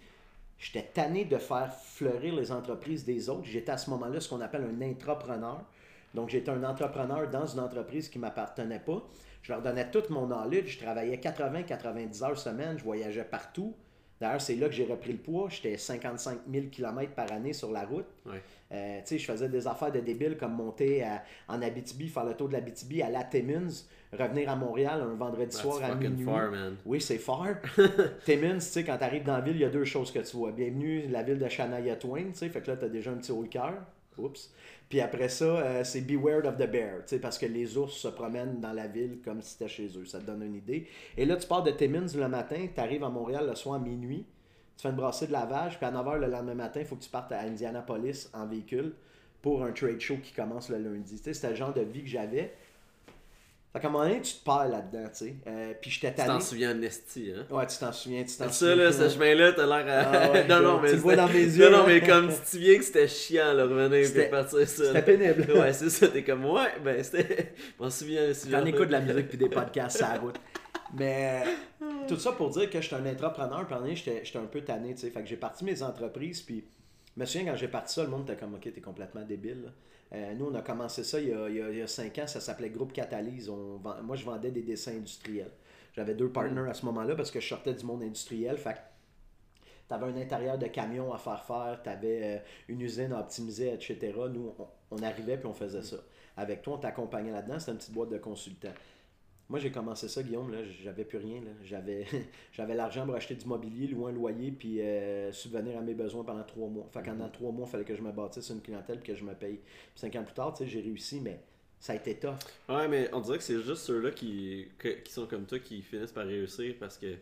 [0.57, 3.43] J'étais tanné de faire fleurir les entreprises des autres.
[3.43, 5.65] J'étais à ce moment-là ce qu'on appelle un intrapreneur.
[6.13, 9.03] Donc, j'étais un entrepreneur dans une entreprise qui ne m'appartenait pas.
[9.41, 10.77] Je leur donnais tout mon knowledge.
[10.77, 12.79] Je travaillais 80-90 heures semaine.
[12.79, 13.75] Je voyageais partout.
[14.23, 15.49] D'ailleurs, c'est là que j'ai repris le poids.
[15.49, 18.05] J'étais 55 000 km par année sur la route.
[18.25, 18.41] Ouais.
[18.71, 22.23] Euh, tu sais, je faisais des affaires de débile comme monter à- en Abitibi, faire
[22.23, 23.67] le tour de l'Abitibi à La Timmins,
[24.17, 26.23] revenir à Montréal un vendredi That's soir à minuit.
[26.23, 26.77] far, man.
[26.85, 27.45] Oui, c'est fort.
[28.25, 30.19] Timmins, tu sais, quand tu arrives dans la ville, il y a deux choses que
[30.19, 30.53] tu vois.
[30.53, 33.15] Bienvenue la ville de Shania Twain, tu sais, fait que là, tu as déjà un
[33.17, 33.73] petit haut le cœur.
[34.17, 34.53] Oups.
[34.93, 38.59] Puis après ça, euh, c'est Beware of the Bear, parce que les ours se promènent
[38.59, 40.05] dans la ville comme si c'était chez eux.
[40.05, 40.87] Ça te donne une idée.
[41.17, 43.79] Et là, tu pars de Timmins le matin, tu arrives à Montréal le soir à
[43.79, 44.23] minuit,
[44.77, 47.01] tu fais une brassée de lavage, puis à 9h le lendemain matin, il faut que
[47.01, 48.93] tu partes à Indianapolis en véhicule
[49.41, 51.17] pour un trade show qui commence le lundi.
[51.17, 52.53] C'était le genre de vie que j'avais.
[53.73, 55.35] Fait qu'à un moment donné, tu te perds là-dedans, tu sais.
[55.47, 56.41] Euh, puis j'étais Tu t'en tanné.
[56.41, 57.47] souviens en esti, hein?
[57.49, 58.75] Ouais, tu t'en souviens, tu t'en Ça, souviens.
[58.75, 60.11] là, ce chemin-là, t'as l'air à...
[60.27, 62.29] Ah ouais, non, non, tu mais le vois dans mes yeux, Non, non, mais comme
[62.31, 64.85] tu te souviens que c'était chiant, là, revenir C'était- partir ça.
[64.85, 65.47] C'était pénible.
[65.59, 67.53] Ouais, c'est ça, t'es comme, ouais, ben, c'était...
[67.79, 68.69] Je m'en souviens, ce J'en genre-là.
[68.69, 70.35] écoute de la musique puis des podcasts sur la route.
[70.95, 71.41] Mais
[71.81, 74.45] euh, tout ça pour dire que j'étais un entrepreneur, puis en année, j'étais j'étais un
[74.45, 75.09] peu tanné, tu sais.
[75.09, 76.63] Fait que j'ai parti mes entreprises, puis
[77.15, 79.63] je me souviens quand j'ai parti ça, le monde était comme, ok, t'es complètement débile.
[79.63, 79.69] là.
[80.13, 82.39] Euh, nous, on a commencé ça il y a, il y a, cinq ans, ça
[82.39, 83.49] s'appelait Groupe Catalyse.
[83.49, 85.51] On moi, je vendais des dessins industriels.
[85.93, 88.57] J'avais deux partners à ce moment-là parce que je sortais du monde industriel.
[88.57, 88.79] Fait que
[89.87, 94.13] T'avais un intérieur de camion à faire faire, t'avais euh, une usine à optimiser, etc.
[94.31, 95.97] Nous, on, on arrivait puis on faisait ça.
[96.37, 98.73] Avec toi, on t'accompagnait là-dedans, c'était une petite boîte de consultants.
[99.49, 101.41] Moi, j'ai commencé ça, Guillaume, là, j'avais plus rien.
[101.41, 101.51] là.
[101.63, 102.05] J'avais,
[102.51, 106.23] j'avais l'argent pour acheter du mobilier, louer un loyer, puis euh, subvenir à mes besoins
[106.23, 106.87] pendant trois mois.
[106.91, 109.23] Fait qu'en trois mois, il fallait que je me bâtisse une clientèle puis que je
[109.23, 109.57] me paye.
[109.57, 111.39] Puis cinq ans plus tard, tu sais, j'ai réussi, mais
[111.79, 112.35] ça a été tough.
[112.69, 114.69] Ouais, mais on dirait que c'est juste ceux-là qui,
[115.03, 117.15] qui sont comme toi qui finissent par réussir parce que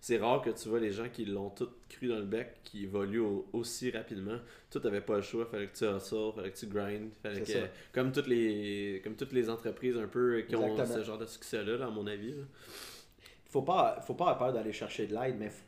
[0.00, 2.84] c'est rare que tu vois les gens qui l'ont tout cru dans le bec, qui
[2.84, 4.38] évoluent au- aussi rapidement.
[4.70, 7.46] Tout n'avais pas le choix, fallait que tu hustle, fallait que tu grind, fallait que,
[7.52, 7.58] ça.
[7.92, 10.98] comme toutes les comme toutes les entreprises un peu qui ont Exactement.
[10.98, 12.32] ce genre de succès-là, là, à mon avis.
[12.32, 12.44] là.
[13.48, 15.64] faut pas, faut pas avoir peur d'aller chercher de l'aide, mais faut,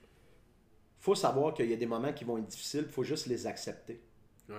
[1.00, 4.00] faut savoir qu'il y a des moments qui vont être difficiles, faut juste les accepter.
[4.48, 4.56] Ouais.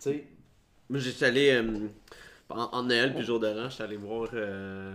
[0.00, 0.24] Tu sais,
[0.88, 1.88] Moi, j'étais allé euh,
[2.50, 4.28] en, en Noël puis jour de l'an, j'étais allé voir.
[4.34, 4.94] euh,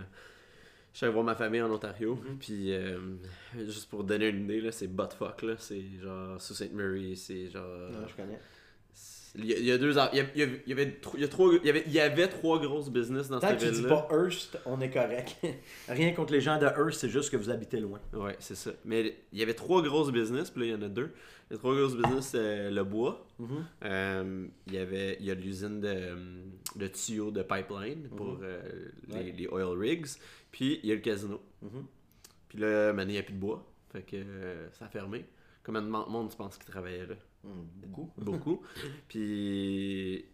[0.94, 2.16] j'étais allé voir ma famille en Ontario.
[2.16, 2.38] Mhm.
[2.40, 2.98] Puis, euh,
[3.66, 5.42] juste pour donner une idée, c'est buttfuck.
[5.42, 7.16] Là, c'est genre sous Sainte Mary.
[7.18, 7.90] C'est genre.
[7.92, 8.40] non, je connais.
[9.36, 9.90] Il y, a, il y a deux.
[9.90, 12.00] Il y, a- il y avait- il y a trois, il y avait, il y
[12.00, 14.02] avait trois grosses business dans Tant cette que tu dis ville-là.
[14.04, 15.36] pas Hearst, on est correct.
[15.90, 18.00] Rien contre les gens de Hearst, c'est juste que vous habitez loin.
[18.14, 18.70] Ouais, c'est ça.
[18.86, 21.10] Mais il y avait trois grosses business, puis là, il y en a deux.
[21.50, 23.26] Les trois grosses business, c'est le bois.
[23.40, 23.48] Mhm.
[23.86, 26.16] Euh, il y avait il y a l'usine de, euh,
[26.76, 28.62] de tuyaux de pipeline pour euh,
[29.08, 29.34] les, Ouais.
[29.36, 30.06] les oil rigs.
[30.54, 31.42] Puis il y a le casino.
[31.62, 31.86] Mhm.
[32.48, 33.70] Puis là, il n'y a plus de bois.
[33.92, 35.26] Fait que euh, ça a fermé.
[35.66, 38.12] Combien de mon- monde tu penses qui travaillait là Mhm, Beaucoup.
[38.18, 38.62] Beaucoup.
[39.10, 40.26] Puis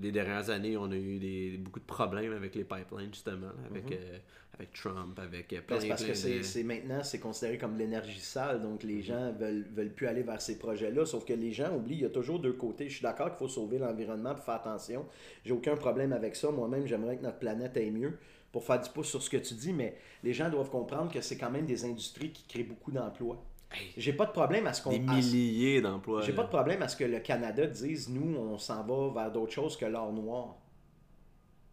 [0.00, 3.76] les dernières années, on a eu des, beaucoup de problèmes avec les pipelines, justement, Mhm.
[3.92, 4.18] euh,
[4.54, 7.76] avec Trump, avec euh, plein, parce plein que c'est de- c'est- maintenant, c'est considéré comme
[7.76, 11.04] l'énergie sale, donc les gens veulent, veulent plus aller vers ces projets-là.
[11.04, 12.88] Sauf que les gens oublient, il y a toujours deux côtés.
[12.88, 15.06] Je suis d'accord qu'il faut sauver l'environnement pour faire attention.
[15.44, 16.50] J'ai aucun problème avec ça.
[16.50, 18.16] Moi-même, j'aimerais que notre planète aille mieux
[18.54, 21.20] pour faire du pouce sur ce que tu dis, mais les gens doivent comprendre que
[21.20, 23.42] c'est quand même des industries qui créent beaucoup d'emplois.
[23.72, 26.22] Hey, J'ai pas de problème à ce qu'on des milliers d'emplois.
[26.22, 29.32] J'ai pas de problème à ce que le Canada dise nous, on s'en va vers
[29.32, 30.54] d'autres choses que l'or noir.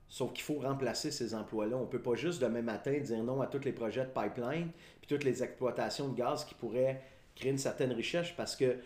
[0.09, 1.77] Sauf qu'il faut remplacer ces emplois-là.
[1.77, 5.07] On peut pas juste demain matin dire non à tous les projets de pipeline puis
[5.07, 6.99] toutes les exploitations de gaz qui pourraient
[7.35, 8.77] créer une certaine richesse parce que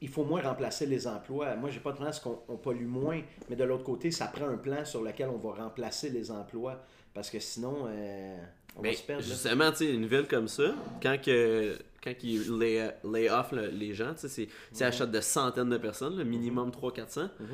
[0.00, 1.56] il faut moins remplacer les emplois.
[1.56, 4.10] Moi, j'ai pas de problème à ce qu'on on pollue moins, mais de l'autre côté,
[4.10, 6.84] ça prend un plan sur lequel on va remplacer les emplois
[7.14, 8.36] parce que sinon, euh,
[8.76, 9.24] on Mais va se perdre.
[9.24, 13.68] justement, tu sais, une ville comme ça, quand, que, quand ils lay, lay off le-
[13.70, 17.46] les gens, tu sais, c'est c'est achat de centaines de personnes, le minimum 300-400, Mhm.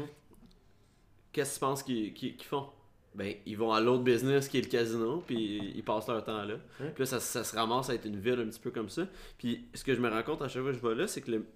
[1.33, 2.67] qu'est-ce que tu penses qu'ils font?
[3.15, 6.43] Ben, ils vont à l'autre business qui est le casino, puis ils passent leur temps
[6.45, 6.57] là.
[6.79, 9.07] Puis là, ça, ça se ramasse à être une ville un petit peu comme ça.
[9.39, 11.21] Puis ce que je me rends compte à chaque fois que je vais là, c'est
[11.21, 11.47] que le-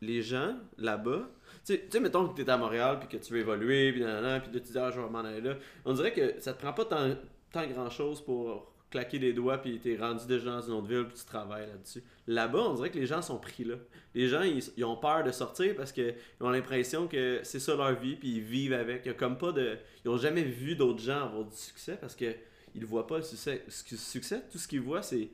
[0.00, 1.28] les gens là-bas,
[1.66, 4.40] tu sais- mettons que tu es à Montréal, puis que tu veux évoluer, puis nanana,
[4.40, 5.56] puis tu dis, ah, je vais m'en aller là.
[5.84, 7.14] On dirait que ça te prend pas tant,
[7.52, 11.18] tant grand-chose pour claquer des doigts, puis t'es rendu déjà dans une autre ville, puis
[11.18, 12.02] tu travailles là-dessus.
[12.26, 13.74] Là-bas, on dirait que les gens sont pris là.
[14.14, 17.76] Les gens, ils, ils ont peur de sortir parce qu'ils ont l'impression que c'est ça
[17.76, 19.02] leur vie, puis ils vivent avec.
[19.04, 19.76] Il y a comme pas de...
[20.04, 22.34] Ils ont jamais vu d'autres gens avoir du succès parce que
[22.74, 23.62] ils voient pas le succès.
[23.66, 25.28] Le succès, tout ce qu'ils voient, c'est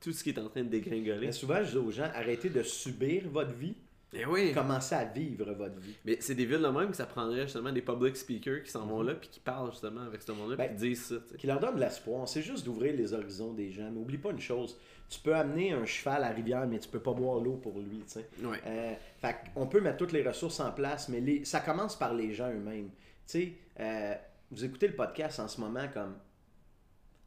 [0.00, 1.26] tout ce qui est en train de dégringoler.
[1.26, 3.76] Mais souvent, je dis aux gens, arrêtez de subir votre vie,
[4.12, 4.52] Eh oui!
[4.54, 5.94] commencez à vivre votre vie.
[6.04, 8.86] Mais c'est des villes de même que ça prendrait justement des public speakers qui s'en
[8.86, 11.14] vont là puis qui parlent justement avec ce monde-là Ben, puis qui disent ça.
[11.36, 12.26] qui leur donne de l'espoir.
[12.28, 13.90] C'est juste d'ouvrir les horizons des gens.
[13.90, 14.78] Mais oublie pas une chose,
[15.10, 17.78] tu peux amener un cheval à la rivière, mais tu peux pas boire l'eau pour
[17.80, 17.98] lui.
[17.98, 18.28] tu sais.
[18.42, 18.60] Ouais.
[18.66, 22.14] Euh, fait on peut mettre toutes les ressources en place, mais les- ça commence par
[22.14, 22.88] les gens eux-mêmes.
[22.88, 22.92] Tu
[23.26, 24.14] sais, euh,
[24.52, 26.14] vous écoutez le podcast en ce moment comme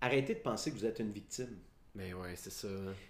[0.01, 1.57] arrêtez de penser que vous êtes une victime.
[1.99, 2.67] Ben ouais, c'est ça.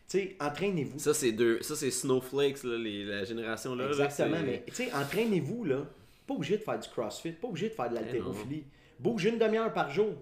[0.08, 0.98] Tu sais, entraînez-vous.
[0.98, 3.88] Ça c'est deux, ça c'est Snowflakes là, les- la génération là.
[3.88, 5.86] Exactement, mais tu sais, entraînez-vous là.
[6.26, 8.64] Pas obligé de faire du crossfit, pas obligé de faire de Eh l'haltérophilie.
[9.00, 10.14] Bouge une demi-heure par jour.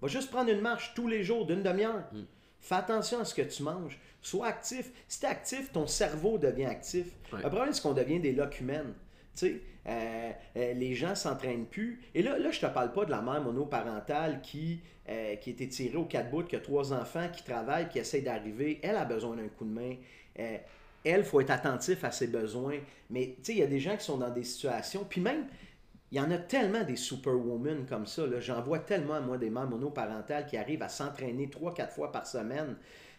[0.00, 2.04] Va juste prendre une marche tous les jours d'une demi-heure.
[2.12, 2.20] Mm.
[2.60, 3.98] Fais attention à ce que tu manges.
[4.20, 4.90] Sois actif.
[5.08, 7.06] Si tu es actif, ton cerveau devient actif.
[7.32, 7.42] Ouais.
[7.42, 8.92] Le problème, c'est qu'on devient des locumènes.
[8.92, 9.01] Tu
[9.42, 12.00] euh, euh, les gens s'entraînent plus.
[12.14, 15.68] Et là, là je te parle pas de la mère monoparentale qui, euh, qui était
[15.68, 18.78] tirée au quatre bouts, qui a trois enfants, qui travaille, qui essaie d'arriver.
[18.82, 19.96] Elle a besoin d'un coup de main.
[20.38, 20.58] Euh,
[21.04, 22.78] elle, faut être attentif à ses besoins.
[23.10, 25.04] Mais tu sais, il y a des gens qui sont dans des situations.
[25.08, 25.46] Puis même,
[26.12, 28.22] il y en a tellement des superwomen comme ça.
[28.38, 32.26] J'en vois tellement, moi, des mères monoparentales qui arrivent à s'entraîner trois, quatre fois par
[32.26, 32.76] semaine,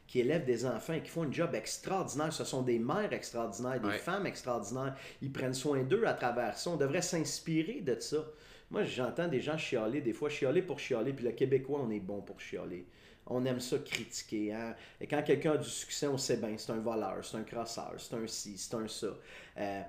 [0.07, 2.31] qui élèvent des enfants et qui font un job extraordinaire.
[2.33, 3.97] Ce sont des mères extraordinaires, des Ouais.
[3.97, 4.95] femmes extraordinaires.
[5.21, 6.69] Ils prennent soin d'eux à travers ça.
[6.71, 8.17] On devrait s'inspirer de ça.
[8.69, 11.99] Moi, j'entends des gens chialer, des fois chialer pour chialer, puis le Québécois, on est
[11.99, 12.85] bon pour chialer.
[13.27, 14.53] On aime ça critiquer.
[14.53, 14.75] hein.
[14.99, 17.93] Et quand quelqu'un a du succès, on sait bien, c'est un voleur, c'est un crosseur,
[17.97, 19.07] c'est un ci, c'est un ça.
[19.57, 19.81] Euh,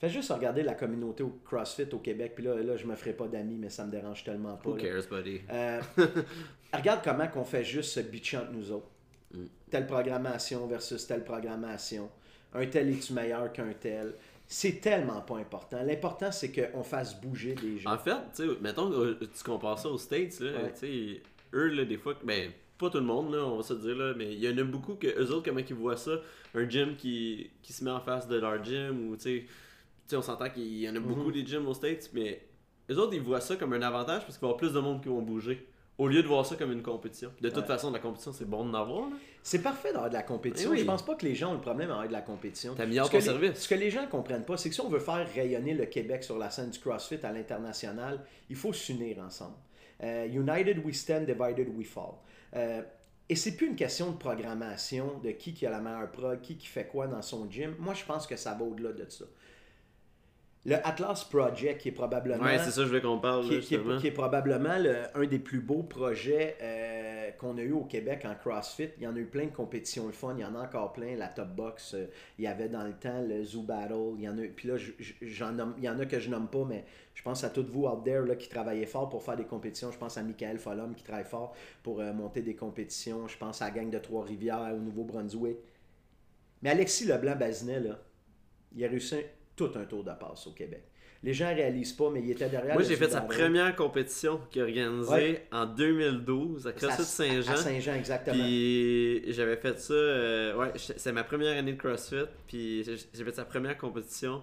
[0.00, 3.12] Fais juste regarder la communauté au CrossFit au Québec, puis là, là je me ferai
[3.12, 4.70] pas d'amis, mais ça me dérange tellement pas.
[4.70, 5.42] Who cares, buddy?
[5.50, 5.78] Euh,
[6.72, 8.88] regarde comment qu'on fait juste se bitcher entre nous autres.
[9.32, 9.44] Mm.
[9.70, 12.10] Telle programmation versus telle programmation.
[12.54, 14.14] Un tel est-tu meilleur qu'un tel?
[14.46, 15.80] C'est tellement pas important.
[15.84, 17.92] L'important, c'est qu'on fasse bouger les gens.
[17.94, 20.72] En fait, tu sais, mettons tu compares ça aux States, là, Ouais.
[20.72, 21.22] tu sais,
[21.54, 24.14] eux, là, des fois, ben, pas tout le monde, là, on va se dire, là,
[24.16, 26.12] mais il y en a beaucoup que eux autres, comment ils voient ça,
[26.54, 29.46] un gym qui, qui se met en face de leur gym, ou tu
[30.08, 31.32] sais, on s'entend qu'il y en a beaucoup Mhm.
[31.32, 32.42] des gyms aux States, mais
[32.90, 34.80] eux autres, ils voient ça comme un avantage parce qu'il va y avoir plus de
[34.80, 35.64] monde qui vont bouger.
[36.00, 37.30] Au lieu de voir ça comme une compétition.
[37.42, 37.66] De toute Ouais.
[37.66, 39.08] façon, la compétition, c'est bon d'en avoir.
[39.42, 40.70] C'est parfait d'avoir de la compétition.
[40.70, 40.80] Eh oui.
[40.80, 42.74] Je pense pas que les gens ont le problème d'avoir de la compétition.
[42.74, 43.58] T'améliores ton les- service.
[43.58, 46.24] Ce que les gens comprennent pas, c'est que si on veut faire rayonner le Québec
[46.24, 49.56] sur la scène du CrossFit à l'international, il faut s'unir ensemble.
[50.02, 52.14] Euh, United we stand, divided we fall.
[52.56, 52.80] Euh,
[53.28, 56.56] et c'est plus une question de programmation, de qui qui a la meilleure prog, qui
[56.56, 57.74] qui fait quoi dans son gym.
[57.78, 59.26] Moi, je pense que ça va au-delà de ça.
[60.66, 63.60] Le Atlas Project, qui est probablement Ouais, c'est ça, je voulais qu'on parle, qui, est-
[63.60, 63.98] qui est, justement.
[63.98, 68.26] qui est probablement le- un des plus beaux projets euh, qu'on a eu au Québec
[68.26, 68.90] en CrossFit.
[68.98, 70.92] Il y en a eu plein de compétitions le fun, il y en a encore
[70.92, 71.16] plein.
[71.16, 72.06] La Top Box, euh,
[72.38, 73.94] il y avait dans le temps le Zoo Battle.
[74.18, 76.20] Il y en a, puis là, je- je- j'en nomme- il y en a que
[76.20, 76.84] je nomme pas, mais
[77.14, 79.90] je pense à toutes vous out there là, qui travaillez fort pour faire des compétitions.
[79.90, 83.26] Je pense à Michael Follum qui travaille fort pour euh, monter des compétitions.
[83.28, 85.56] Je pense à la gang de Trois-Rivières au Nouveau-Brunswick.
[86.60, 87.98] Mais Alexis Leblanc-Bazinet, là,
[88.76, 89.16] il a réussi
[89.68, 90.84] tout un tour de passe au Québec.
[91.22, 94.62] Les gens réalisent pas, mais il était derrière Moi, j'ai fait sa première compétition qu'il
[94.62, 95.46] a organisée Ouais.
[95.52, 97.56] en 2012 à CrossFit À Saint-Jean.
[97.56, 98.36] Saint-Jean, exactement.
[98.42, 103.34] Puis j'avais fait ça, euh, ouais, c'est ma première année de CrossFit, puis j'ai fait
[103.34, 104.42] sa première compétition.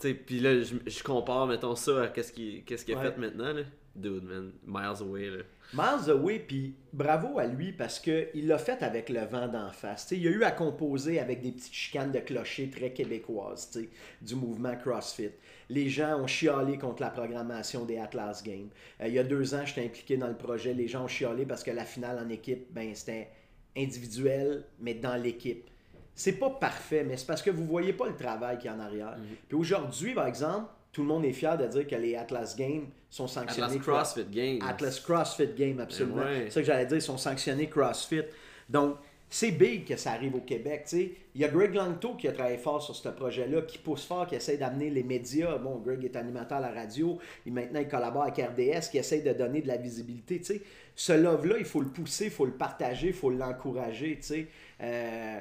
[0.00, 3.04] Tu sais, puis là, je, je compare, mettons ça à qu'est-ce qu'il a Ouais.
[3.10, 3.62] fait maintenant, là.
[3.96, 5.42] Dude, man, miles away, là.
[5.74, 10.06] Miles Away, puis bravo à lui parce qu'il l'a fait avec le vent d'en face.
[10.06, 13.76] Tu sais, il a eu à composer avec des petites chicanes de clocher très québécoises
[14.22, 15.30] du mouvement CrossFit.
[15.68, 18.68] Les gens ont chialé contre la programmation des Atlas Games.
[19.00, 20.74] Euh, il y a deux ans, j'étais impliqué dans le projet.
[20.74, 23.30] Les gens ont chialé parce que la finale en équipe, ben, c'était
[23.76, 25.68] individuel, mais dans l'équipe.
[26.14, 28.76] C'est pas parfait, mais c'est parce que vous voyez pas le travail qu'il y a
[28.76, 29.16] en arrière.
[29.48, 32.86] Puis aujourd'hui, par exemple, tout le monde est fier de dire que les Atlas Games
[33.10, 33.66] sont sanctionnés.
[33.66, 34.58] Atlas CrossFit Games.
[34.62, 36.22] Atlas CrossFit Game, absolument.
[36.22, 36.44] Ouais.
[36.44, 38.22] C'est ça que j'allais dire, ils sont sanctionnés CrossFit.
[38.70, 38.96] Donc,
[39.28, 40.84] c'est big que ça arrive au Québec.
[40.84, 41.12] tu sais.
[41.34, 44.28] Il y a Greg Langto qui a travaillé fort sur ce projet-là, qui pousse fort,
[44.28, 45.58] qui essaie d'amener les médias.
[45.58, 49.22] Bon, Greg est animateur à la radio, il, maintenant il collabore avec RDS, qui essaie
[49.22, 50.38] de donner de la visibilité.
[50.38, 50.62] tu sais.
[50.94, 54.16] Ce love-là, il faut le pousser, il faut le partager, il faut l'encourager.
[54.20, 54.46] tu sais.
[54.80, 55.40] Euh,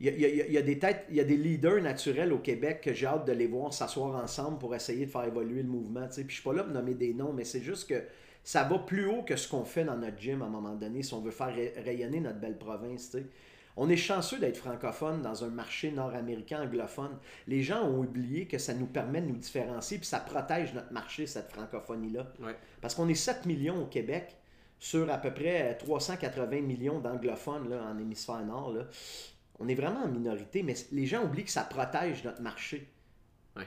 [0.00, 1.36] il y, a, il y a- il y a des têtes, il y a des
[1.36, 5.10] leaders naturels au Québec que j'ai hâte de les voir s'asseoir ensemble pour essayer de
[5.10, 6.06] faire évoluer le mouvement.
[6.06, 6.20] tu sais.
[6.22, 8.02] Puis je suis pas là pour nommer des noms, mais c'est juste que
[8.44, 11.02] ça va plus haut que ce qu'on fait dans notre gym à un moment donné
[11.02, 13.10] si on veut faire ray- rayonner notre belle province.
[13.10, 13.24] tu sais.
[13.80, 17.16] On est chanceux d'être francophone dans un marché nord-américain anglophone.
[17.46, 20.92] Les gens ont oublié que ça nous permet de nous différencier puis ça protège notre
[20.92, 22.26] marché, cette francophonie-là.
[22.40, 22.56] Ouais.
[22.80, 24.36] Parce qu'on est 7 millions au Québec
[24.80, 28.72] sur à peu près 380 millions d'anglophones en hémisphère nord.
[28.72, 28.82] là.
[29.60, 32.88] On est vraiment en minorité, mais les gens oublient que ça protège notre marché.
[33.56, 33.66] Ouais.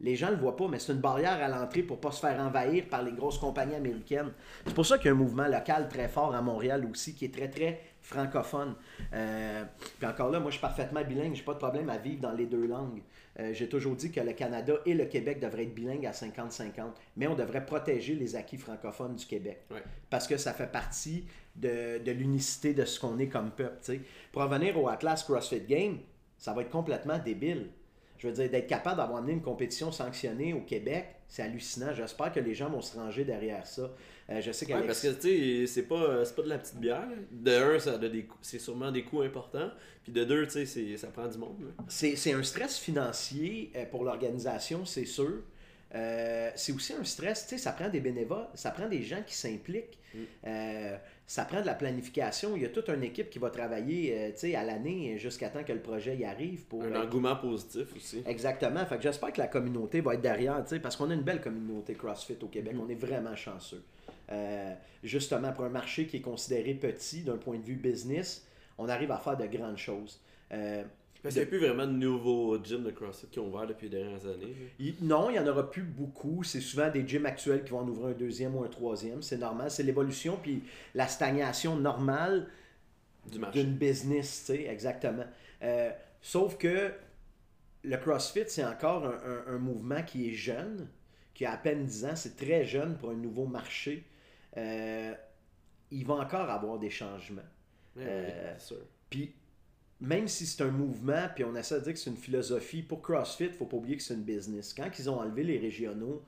[0.00, 2.12] Les gens ne le voient pas, mais c'est une barrière à l'entrée pour ne pas
[2.12, 4.32] se faire envahir par les grosses compagnies américaines.
[4.66, 7.24] C'est pour ça qu'il y a un mouvement local très fort à Montréal aussi, qui
[7.24, 8.74] est très, très francophone.
[9.14, 9.64] Euh,
[9.98, 11.34] puis encore là, moi, je suis parfaitement bilingue.
[11.34, 13.02] J'ai pas de problème à vivre dans les deux langues.
[13.40, 16.72] Euh, J'ai toujours dit que le Canada et le Québec devraient être bilingues à 50-50,
[17.16, 19.82] mais on devrait protéger les acquis francophones du Québec Ouais.
[20.10, 21.24] parce que ça fait partie
[21.56, 23.78] de, de l'unicité de ce qu'on est comme peuple.
[23.84, 24.00] tu sais.
[24.32, 25.98] Pour revenir au Atlas CrossFit Game,
[26.38, 27.68] ça va être complètement débile.
[28.18, 31.92] Je veux dire, d'être capable d'avoir amené une compétition sanctionnée au Québec, c'est hallucinant.
[31.92, 33.90] J'espère que les gens vont se ranger derrière ça.
[34.30, 34.86] Euh, je sais Ouais, qu'Alex...
[34.86, 37.08] parce que tu sais, c'est pas, c'est pas de la petite bière.
[37.32, 37.98] De un, ça
[38.40, 39.70] c'est sûrement des coûts importants.
[40.04, 41.56] Puis de deux, tu sais, ça prend du monde.
[41.88, 45.42] c'est un stress financier euh, pour l'organisation, c'est sûr.
[45.94, 49.22] Euh, c'est aussi un stress, tu sais, ça prend des bénévoles, ça prend des gens
[49.26, 50.18] qui s'impliquent, Mm.
[50.46, 52.56] Euh, ça prend de la planification.
[52.56, 55.48] Il y a toute une équipe qui va travailler euh, tu sais, à l'année jusqu'à
[55.48, 56.64] temps que le projet y arrive.
[56.64, 58.22] Pour, Un engouement positif aussi.
[58.26, 58.84] Exactement.
[58.86, 61.22] Fait que j'espère que la communauté va être derrière, tu sais, parce qu'on a une
[61.22, 62.74] belle communauté CrossFit au Québec.
[62.74, 62.80] Mhm.
[62.80, 63.82] On est vraiment chanceux.
[65.04, 68.46] Justement, pour un marché qui est considéré petit d'un point de vue business,
[68.78, 70.22] on arrive à faire de grandes choses.
[71.22, 73.88] Parce qu'il n'y a plus vraiment de nouveaux gyms de CrossFit qui ont ouvert depuis
[73.88, 74.54] les dernières années.
[74.80, 76.42] Il- Non, il n'y en aura plus beaucoup.
[76.42, 79.22] C'est souvent des gyms actuels qui vont en ouvrir un deuxième ou un troisième.
[79.22, 79.70] C'est normal.
[79.70, 80.62] C'est l'évolution puis
[80.94, 82.48] la stagnation normale
[83.52, 85.24] d'une business, tu sais, exactement.
[85.62, 86.92] Euh, sauf que
[87.84, 90.88] le CrossFit, c'est encore un, un- un mouvement qui est jeune,
[91.34, 92.16] qui a à peine 10 ans.
[92.16, 94.04] C'est très jeune pour un nouveau marché.
[94.56, 95.14] Euh,
[95.92, 97.42] il va encore avoir des changements.
[97.96, 98.78] Ouais, Euh, sûr.
[99.08, 99.34] Puis,
[100.02, 103.02] même si c'est un mouvement, puis on essaie de dire que c'est une philosophie, pour
[103.02, 104.74] CrossFit, il faut pas oublier que c'est une business.
[104.74, 106.24] Quand ils ont enlevé les régionaux,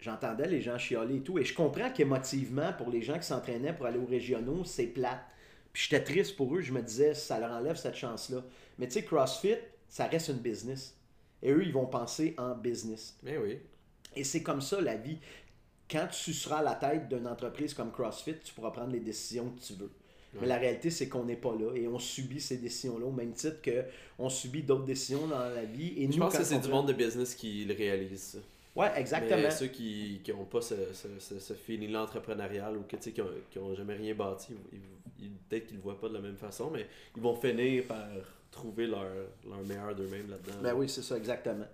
[0.00, 1.38] j'entendais les gens chialer et tout.
[1.38, 5.24] Et je comprends qu'émotivement, pour les gens qui s'entraînaient pour aller aux régionaux, c'est plate.
[5.72, 8.42] Puis j'étais triste pour eux, je me disais, ça leur enlève cette chance-là.
[8.80, 9.58] Mais tu sais, CrossFit,
[9.88, 10.96] ça reste une business.
[11.42, 13.16] Et eux, ils vont penser en business.
[13.22, 13.58] Mais oui.
[14.16, 15.18] Et c'est comme ça la vie.
[15.88, 19.50] Quand tu seras à la tête d'une entreprise comme CrossFit, tu pourras prendre les décisions
[19.50, 19.92] que tu veux.
[20.40, 23.32] Mais la réalité, c'est qu'on n'est pas là et on subit ces décisions-là au même
[23.32, 25.94] titre qu'on subit d'autres décisions dans la vie.
[25.96, 28.40] Et Je nous, pense quand que c'est du monde de business qui le réalise.
[28.74, 29.40] Ouais, exactement.
[29.40, 33.12] Mais ceux qui n'ont pas ce, ce, ce, ce feeling entrepreneurial ou que, tu sais,
[33.12, 34.54] qui n'ont jamais rien bâti,
[35.48, 38.06] peut-être qu'ils ne le voient pas de la même façon, mais ils vont finir par
[38.50, 39.06] trouver leur,
[39.48, 40.62] leur meilleur d'eux-mêmes là-dedans.
[40.62, 41.66] Ben oui, c'est ça, exactement.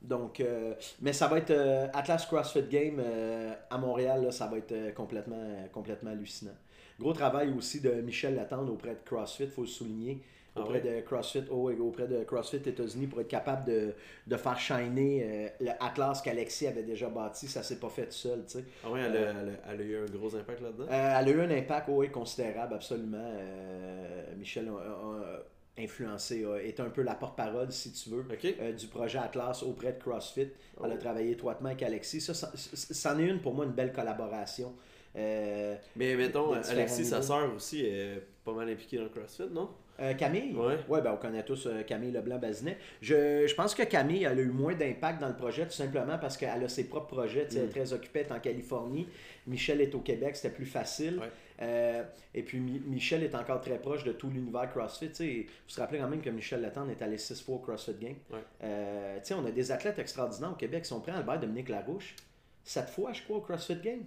[0.00, 4.46] Donc, euh, mais ça va être euh, Atlas CrossFit Game euh, à Montréal, là, ça
[4.48, 6.56] va être complètement, complètement hallucinant.
[7.02, 10.22] Gros travail aussi de Michel Latendre auprès de CrossFit, il faut le souligner.
[10.54, 13.94] Ah Auprès de CrossFit, oh, oui, auprès de CrossFit États-Unis pour être capable de,
[14.26, 18.12] de faire shiner euh, le Atlas qu'Alexis avait déjà bâti, ça s'est pas fait tout
[18.12, 18.64] seul, tu sais.
[18.84, 20.84] Ah elle, a, elle a- elle a eu un gros impact là-dedans?
[20.90, 23.16] Euh, elle a eu un impact oui, considérable, absolument.
[23.18, 28.24] Euh, Michel a, a influencé, a été un peu la porte-parole, si tu veux,
[28.60, 30.48] euh, du projet Atlas auprès de CrossFit.
[30.84, 30.98] Elle a Oh.
[30.98, 32.20] travaillé étroitement avec Alexis.
[32.20, 34.74] Ça, ça- c'en est une pour moi une belle collaboration.
[35.16, 39.68] Euh, Mais mettons, Alexis, sa sœur aussi, est pas mal impliquée dans le CrossFit, non?
[40.00, 41.00] euh, Camille, Ouais.
[41.02, 42.78] ben, on connaît tous euh, Camille Leblanc-Bazinet.
[43.02, 46.18] Je, je pense que Camille elle a eu moins d'impact dans le projet tout simplement
[46.18, 47.46] parce qu'elle a ses propres projets.
[47.50, 47.70] Elle est Mm.
[47.70, 49.06] très occupée, elle est en Californie.
[49.46, 51.18] Michel est au Québec, c'était plus facile.
[51.18, 51.30] Ouais.
[51.60, 52.02] Euh,
[52.34, 55.10] et puis Mi- Michel est encore très proche de tout l'univers CrossFit.
[55.18, 58.16] Vous vous rappelez quand même que Michel Latendre est allé 6 fois au CrossFit Game.
[58.32, 59.20] Ouais.
[59.36, 61.12] On a des athlètes extraordinaires au Québec qui sont prêts.
[61.12, 62.16] Albert Dominique Larouche,
[62.64, 64.00] 7 fois, je crois, au CrossFit Game.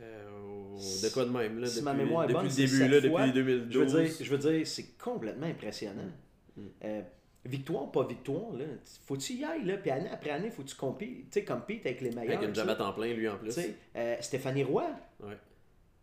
[0.00, 2.78] Euh, de quoi de même, là, Si depuis, ma mémoire est depuis bonne, le début,
[2.88, 3.26] là, fois.
[3.28, 3.94] depuis Je 2012.
[3.94, 6.10] veux dire, je veux dire c'est complètement impressionnant.
[6.56, 6.60] Mm.
[6.84, 7.02] Euh,
[7.46, 8.64] victoire, pas victoire, là.
[9.06, 9.76] Faut que tu y ailles, là.
[9.78, 12.38] Puis année après année, faut que tu compites, compites avec les meilleurs.
[12.42, 13.58] Avec une à temps plein, lui, en plus.
[13.96, 14.84] Euh, Stéphanie Roy,
[15.20, 15.38] Ouais.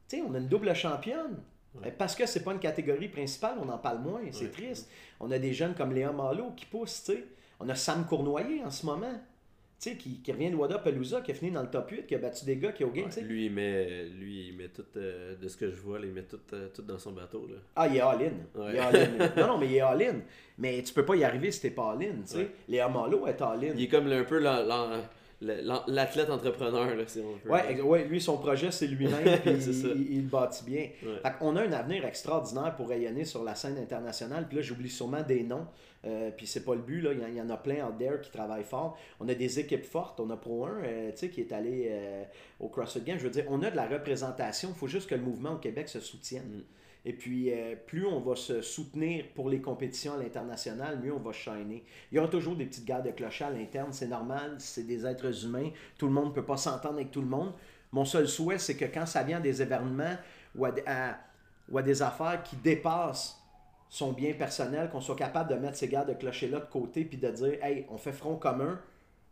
[0.10, 1.42] tu sais, on a une double championne.
[1.76, 1.92] Ouais.
[1.92, 4.52] Parce que c'est pas une catégorie principale, on en parle moins, c'est Ouais.
[4.52, 4.90] triste.
[5.20, 7.26] On a des jeunes comme Léa Malo qui poussent, tu sais.
[7.60, 9.20] On a Sam Cournoyer en ce moment,
[9.84, 12.08] tu sais, qui, qui revient de Wada Pelusa, qui a fini dans le top 8,
[12.08, 13.22] qui a battu des gars qui au game, Ouais, tu sais.
[13.22, 16.24] lui, il met, lui, il met tout, euh, de ce que je vois, il met
[16.24, 17.46] tout, euh, tout dans son bateau.
[17.50, 17.58] Là.
[17.76, 18.32] Ah, il est all-in.
[18.62, 18.76] Ouais.
[18.76, 19.32] Est all-in.
[19.42, 20.16] non, non, mais il est all-in.
[20.58, 22.50] Mais tu peux pas y arriver si t'es pas all-in, tu sais.
[22.70, 22.90] Ouais.
[22.90, 23.74] Malo est all-in.
[23.76, 24.40] Il est comme un peu
[25.42, 27.52] l'athlète entrepreneur, là, si on veut.
[27.52, 30.88] Ouais, ouais, lui, son projet, c'est lui-même, puis il, il- bâtit bien.
[31.02, 34.46] Fait qu'on a un avenir extraordinaire pour rayonner sur la scène internationale.
[34.48, 35.68] Puis là, j'oublie sûrement des noms.
[36.06, 37.12] Euh, puis c'est pas le but, là.
[37.14, 38.98] Il y, en- a plein out there qui travaillent fort.
[39.20, 40.20] On a des équipes fortes.
[40.20, 42.24] On a Pro 1, euh, tu sais, qui est allé euh,
[42.60, 43.18] au CrossFit Games.
[43.20, 44.70] Je veux dire, on a de la représentation.
[44.70, 46.44] Il faut juste que le mouvement au Québec se soutienne.
[46.58, 46.62] Mm.
[47.06, 51.20] Et puis, euh, plus on va se soutenir pour les compétitions à l'international, mieux on
[51.20, 51.84] va shiner.
[52.12, 55.06] Il y aura toujours des petites guerres de clochers à l'interne, c'est normal, c'est des
[55.06, 57.52] êtres humains, tout le monde ne peut pas s'entendre avec tout le monde.
[57.92, 60.16] Mon seul souhait, c'est que quand ça vient à des événements
[60.56, 61.18] ou à, à-
[61.70, 63.38] ou à des affaires qui dépassent
[63.94, 67.20] son bien personnel, qu'on soit capable de mettre ces guerres de clochers-là de côté puis
[67.20, 68.82] de dire, hey, on fait front commun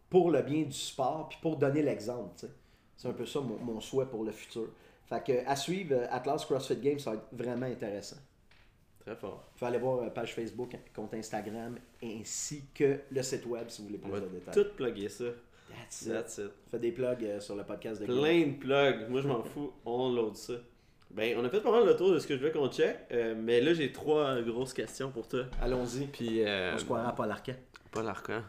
[0.08, 2.46] pour le bien du sport puis pour donner l'exemple.
[2.96, 4.68] C'est un peu ça mon, mon souhait pour le futur.
[5.08, 8.18] Fait que, à suivre, euh, Atlas CrossFit Games, ça va être vraiment intéressant.
[9.00, 9.50] Très fort.
[9.56, 13.82] Il faut aller voir euh, page Facebook, compte Instagram, ainsi que le site web si
[13.82, 14.54] vous voulez plus de détails.
[14.54, 15.26] tout plugger ça.
[15.70, 16.14] That's it.
[16.14, 16.52] That's it.
[16.70, 18.06] Fais des plugs euh, sur le podcast de.
[18.06, 19.10] Plein de plugs.
[19.10, 19.72] Moi, je m'en fous.
[19.86, 20.54] On load ça.
[21.14, 22.98] Ben, on a fait pas mal le tour de ce que je voulais qu'on check.
[23.12, 25.46] euh, mais là, j'ai trois grosses questions pour toi.
[25.62, 26.06] Allons-y.
[26.08, 27.54] Puis, euh, On se croira pas l'arcan.
[27.92, 28.42] Paul Arcan.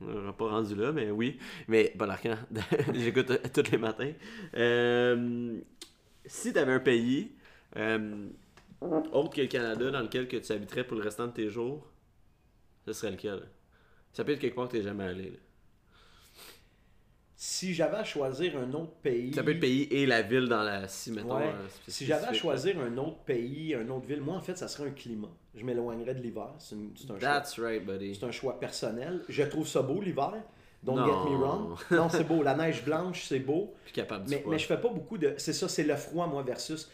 [0.00, 1.38] On n'aura pas rendu là, mais oui.
[1.68, 2.36] Mais Paul Arcan,
[2.94, 4.12] j'écoute tous les matins.
[4.56, 5.58] Euh,
[6.26, 7.32] si tu avais un pays
[7.76, 8.26] euh,
[8.80, 11.86] autre que le Canada dans lequel que tu habiterais pour le restant de tes jours,
[12.86, 13.42] ce serait lequel?
[14.12, 15.24] Ça peut être quelque part que tu n'es jamais allé.
[15.30, 15.36] là.
[17.42, 19.32] Si j'avais à choisir un autre pays.
[19.32, 20.86] Ça peut être le pays et la ville dans la...
[20.88, 21.44] Si, mettons, Ouais.
[21.46, 24.68] euh, Si j'avais à choisir un autre pays, une autre ville, moi en fait, ça
[24.68, 25.30] serait un climat.
[25.54, 26.50] Je m'éloignerais de l'hiver.
[26.58, 28.14] C'est un, choix- That's right, buddy.
[28.14, 29.22] c'est un choix personnel.
[29.30, 30.34] Je trouve ça beau l'hiver.
[30.82, 31.06] Don't Non.
[31.06, 31.76] get me wrong.
[31.90, 32.42] Non, c'est beau.
[32.42, 33.72] La neige blanche, c'est beau.
[33.86, 35.32] Puis capable Mais, mais je fais pas beaucoup de.
[35.38, 36.90] C'est ça, c'est le froid, moi, versus.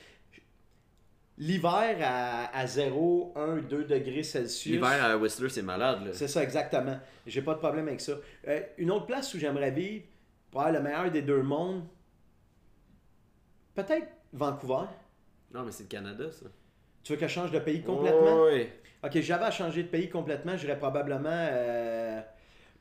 [1.38, 4.72] L'hiver à, à 0, 1, 2 degrés Celsius.
[4.74, 6.04] L'hiver à Whistler, c'est malade.
[6.06, 6.10] Là.
[6.14, 6.98] C'est ça, exactement.
[7.26, 8.12] J'ai pas de problème avec ça.
[8.48, 10.04] Euh, une autre place où j'aimerais vivre,
[10.56, 11.84] pour avoir le meilleur des deux mondes,
[13.74, 14.86] peut-être Vancouver.
[15.52, 16.46] Non, mais c'est le Canada, ça.
[17.02, 18.44] Tu veux que je change de pays complètement?
[18.44, 18.72] Ouais.
[19.04, 21.28] Ok, j'avais à changer de pays complètement, j'irais probablement.
[21.28, 22.22] euh,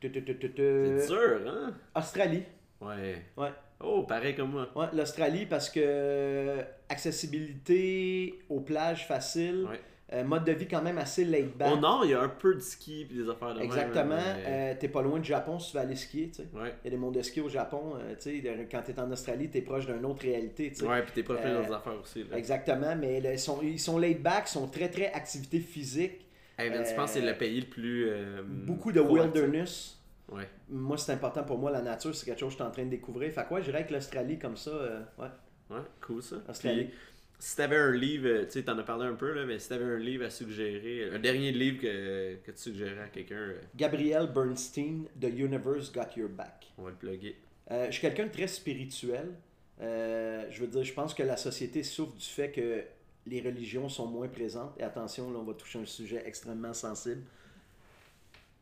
[0.01, 1.73] C'est dur, hein?
[1.93, 2.43] Australie.
[2.79, 3.25] Ouais.
[3.35, 3.51] Ouais.
[3.81, 4.69] Oh, pareil comme moi.
[4.73, 9.81] Ouais, l'Australie parce que accessibilité aux plages facile, Ouais.
[10.13, 11.73] Euh, mode de vie quand même assez laid back.
[11.73, 14.15] Au nord, il y a un peu de ski et des affaires de Exactement.
[14.15, 16.47] mais- Euh, t'es pas loin du Japon si tu veux aller skier, tu sais.
[16.53, 16.75] Ouais.
[16.83, 19.11] Il y a des mondes de ski au Japon, euh, tu sais, quand t'es en
[19.11, 20.85] Australie, t'es proche d'une autre réalité, tu sais.
[20.87, 22.23] Ouais, puis t'es pas fait Euh, affaires aussi.
[22.23, 22.37] Là.
[22.37, 26.21] Exactement, mais là, ils sont, ils sont laid back, ils sont très très activité physique,
[26.57, 28.07] Hey, man, tu euh, penses que c'est le pays le plus.
[28.07, 29.97] euh, beaucoup de wilderness.
[30.31, 30.47] Ouais.
[30.69, 32.85] Moi, c'est important pour moi, la nature, c'est quelque chose que je suis en train
[32.85, 33.31] de découvrir.
[33.33, 35.27] Fait quoi, je dirais avec l'Australie comme ça, euh, ouais.
[35.69, 36.37] Ouais, cool ça.
[36.47, 36.85] Australie.
[36.85, 36.93] Puis,
[37.39, 39.69] si t'avais un livre, euh, tu sais, t'en as parlé un peu, là, mais si
[39.69, 43.61] t'avais un livre à suggérer, un dernier livre que, que tu suggérais à quelqu'un, euh,
[43.75, 46.71] Gabrielle Bernstein, The Universe Got Your Back.
[46.77, 47.35] on va le plugger.
[47.71, 49.33] Euh, je suis quelqu'un de très spirituel.
[49.81, 52.83] Euh, je veux dire, je pense que la société souffre du fait que
[53.25, 54.73] les religions sont moins présentes.
[54.79, 57.23] Et attention, là, on va toucher un sujet extrêmement sensible.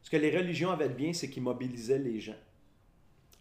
[0.01, 2.35] Ce que les religions avaient de bien, c'est qu'ils mobilisaient les gens.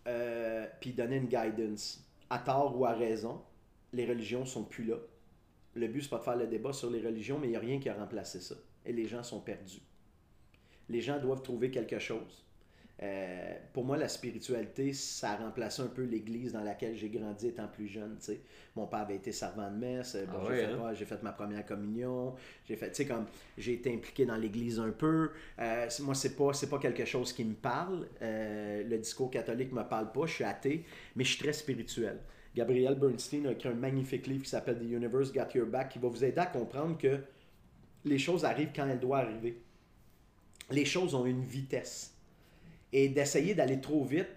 [0.07, 2.05] Euh, puis ils donnaient une guidance.
[2.29, 3.41] À tort ou à raison,
[3.93, 4.97] les religions sont plus là.
[5.75, 7.61] Le but, c'est pas de faire le débat sur les religions, mais il n'y a
[7.61, 8.55] rien qui a remplacé ça.
[8.85, 9.81] Et les gens sont perdus.
[10.89, 12.45] Les gens doivent trouver quelque chose.
[13.03, 17.49] Euh, pour moi, la spiritualité, ça a remplacé un peu l'église dans laquelle j'ai grandi
[17.49, 18.17] étant plus jeune.
[18.19, 18.41] tu sais.
[18.77, 20.17] Mon père avait été servant de messe.
[20.31, 20.79] Bon, Ah j'ai, fait, hein?
[20.85, 22.35] ouais, j'ai fait ma première communion.
[22.69, 23.27] J'ai fait, comme
[23.59, 25.31] j'ai été impliqué dans l'église un peu.
[25.59, 28.07] Euh, moi, c'est pas, c'est pas quelque chose qui me parle.
[28.21, 30.27] Euh, le discours catholique me parle pas.
[30.27, 30.85] Je suis athée,
[31.17, 32.19] mais je suis très spirituel.
[32.55, 35.99] Gabriel Bernstein a écrit un magnifique livre qui s'appelle The Universe Got Your Back qui
[35.99, 37.21] va vous aider à comprendre que
[38.05, 39.63] les choses arrivent quand elles doivent arriver.
[40.71, 42.15] Les choses ont une vitesse.
[42.93, 44.29] Et d'essayer d'aller trop vite,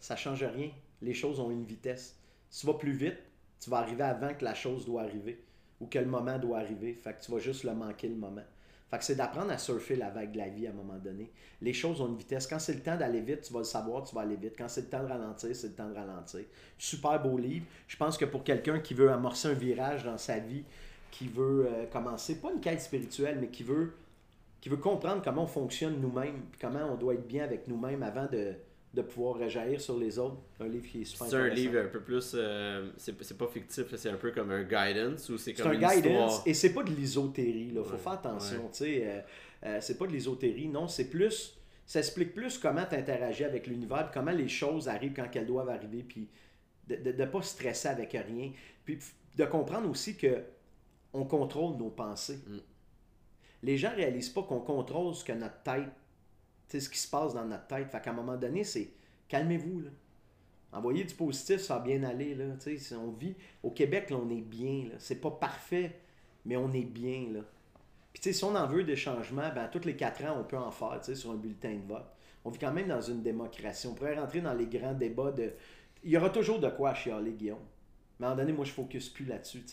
[0.00, 0.70] ça change rien.
[1.00, 2.18] Les choses ont une vitesse.
[2.50, 3.18] Si tu vas plus vite,
[3.58, 5.42] tu vas arriver avant que la chose doit arriver
[5.80, 6.92] ou que le moment doit arriver.
[6.94, 8.44] Fait que tu vas juste le manquer le moment.
[8.92, 11.30] Fait que c'est d'apprendre à surfer la vague de la vie à un moment donné.
[11.62, 12.46] Les choses ont une vitesse.
[12.46, 14.52] Quand c'est le temps d'aller vite, tu vas le savoir, tu vas aller vite.
[14.58, 16.42] Quand c'est le temps de ralentir, c'est le temps de ralentir.
[16.76, 17.64] Super beau livre.
[17.88, 20.64] Je pense que pour quelqu'un qui veut amorcer un virage dans sa vie,
[21.10, 23.94] qui veut euh, commencer, pas une quête spirituelle, mais qui veut
[24.60, 28.26] qui veut comprendre comment on fonctionne nous-mêmes, comment on doit être bien avec nous-mêmes avant
[28.26, 28.52] de,
[28.94, 30.36] de pouvoir rejaillir sur les autres.
[30.60, 32.32] Un livre qui est super C'est un livre un peu plus.
[32.34, 35.74] euh, c'est pas fictif, c'est un peu comme un guidance ou c'est C'est comme un
[35.74, 36.42] une guidance histoire.
[36.46, 37.82] et c'est pas de l'ésotérie, là.
[37.84, 38.70] Faut Ouais, faire attention, ouais.
[38.72, 39.02] tu sais.
[39.06, 39.20] euh,
[39.64, 41.58] euh, c'est pas de l'ésotérie, non, c'est plus.
[41.86, 45.68] Ça explique plus comment tu interagis avec l'univers, comment les choses arrivent quand elles doivent
[45.70, 46.28] arriver, puis
[46.86, 48.52] de ne pas stresser avec rien.
[48.84, 48.98] Puis
[49.36, 50.42] de comprendre aussi que
[51.14, 52.40] on contrôle nos pensées.
[52.46, 52.58] Mm.
[53.64, 55.88] Les gens réalisent pas qu'on contrôle ce que notre tête,
[56.68, 57.90] ce qui se passe dans notre tête.
[57.90, 58.90] Fait qu'à un moment donné, c'est
[59.28, 59.84] calmez-vous.
[60.72, 62.44] Envoyez du positif, ça va bien aller, là.
[62.92, 64.86] On vit au Québec, on est bien.
[64.98, 66.00] C'est pas parfait,
[66.46, 67.40] mais on est bien, là.
[68.12, 70.70] Puis, si on en veut des changements, ben, tous les quatre ans, on peut en
[70.70, 72.06] faire, sur un bulletin de vote.
[72.44, 73.86] On vit quand même dans une démocratie.
[73.86, 75.52] On pourrait rentrer dans les grands débats de.
[76.04, 77.58] Il y aura toujours de quoi chialer, Guillaume.
[78.18, 79.64] Mais à un moment donné, moi, je focus plus là-dessus,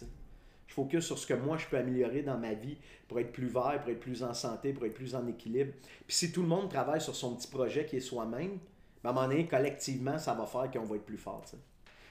[0.84, 2.78] focus sur ce que moi, je peux améliorer dans ma vie
[3.08, 5.74] pour être plus vert, pour être plus en santé, pour être plus en équilibre.
[6.08, 8.60] Puis si tout le monde travaille sur son petit projet qui est soi-même,
[9.04, 11.52] ben, à un moment donné, collectivement, ça va faire qu'on va être plus fort, tu
[11.52, 11.58] sais.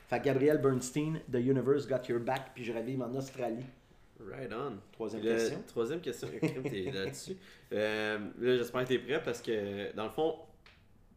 [0.09, 3.65] Fait que Gabriel Bernstein, The Universe Got Your Back, puis je revive en Australie.
[4.21, 4.79] Right on.
[4.93, 5.63] Troisième Le- question.
[5.67, 6.29] Troisième question.
[6.41, 7.37] T'es là-dessus.
[7.73, 10.37] Euh, là, j'espère que t'es prêt parce que, dans le fond,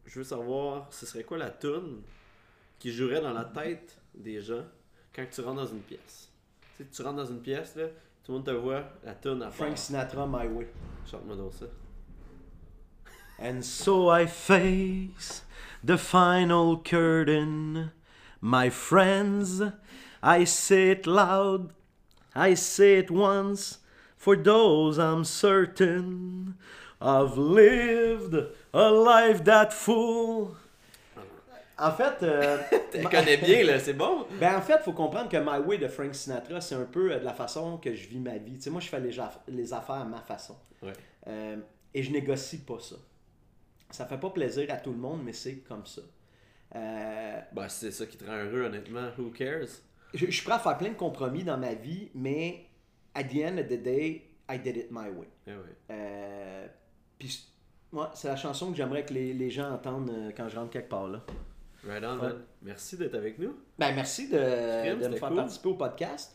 [0.06, 2.02] je veux savoir, ce serait quoi la toune
[2.78, 4.64] qui jouerait dans la tête des gens
[5.14, 6.31] quand tu rentres dans une pièce?
[6.82, 7.84] Tu sais, tu rentres dans une pièce, là,
[8.24, 9.54] tout le monde te voit, la toune à part.
[9.54, 10.68] Frank Sinatra, My Way.
[11.08, 11.66] Chante-moi donc ça.
[13.38, 15.44] And so I face
[15.84, 17.92] the final curtain.
[18.40, 19.62] My friends,
[20.22, 21.72] I say it loud,
[22.34, 23.78] I say it once,
[24.16, 26.54] for those I'm certain
[27.00, 28.34] I've lived
[28.72, 30.56] a life that full.
[31.82, 32.58] En fait, euh,
[32.92, 34.24] Tu connais bien, là, c'est bon?
[34.40, 37.18] ben en fait, faut comprendre que My Way de Frank Sinatra, c'est un peu euh,
[37.18, 38.54] de la façon que je vis ma vie.
[38.54, 39.16] Tu sais, moi, je fais les,
[39.48, 40.56] les affaires à ma façon.
[40.80, 40.92] Ouais.
[41.26, 41.56] Euh,
[41.92, 42.94] et je négocie pas ça.
[43.90, 46.02] Ça fait pas plaisir à tout le monde, mais c'est comme ça.
[47.52, 49.08] Bah, c'est ça qui te rend heureux, honnêtement.
[49.18, 49.82] Who cares?
[50.14, 52.64] je, je suis prêt à faire plein de compromis dans ma vie, mais
[53.14, 55.28] at the end of the day, I did it my way.
[55.48, 56.70] Eh ouais.
[57.18, 57.44] Puis,
[57.92, 60.88] ouais, c'est la chanson que j'aimerais que les, les gens entendent quand je rentre quelque
[60.88, 61.22] part là.
[61.84, 62.28] Right on, Ouais.
[62.28, 62.42] man.
[62.62, 63.56] Merci d'être avec nous.
[63.78, 65.36] Ben, merci de, Crime, de me faire cool.
[65.36, 66.34] participer au podcast.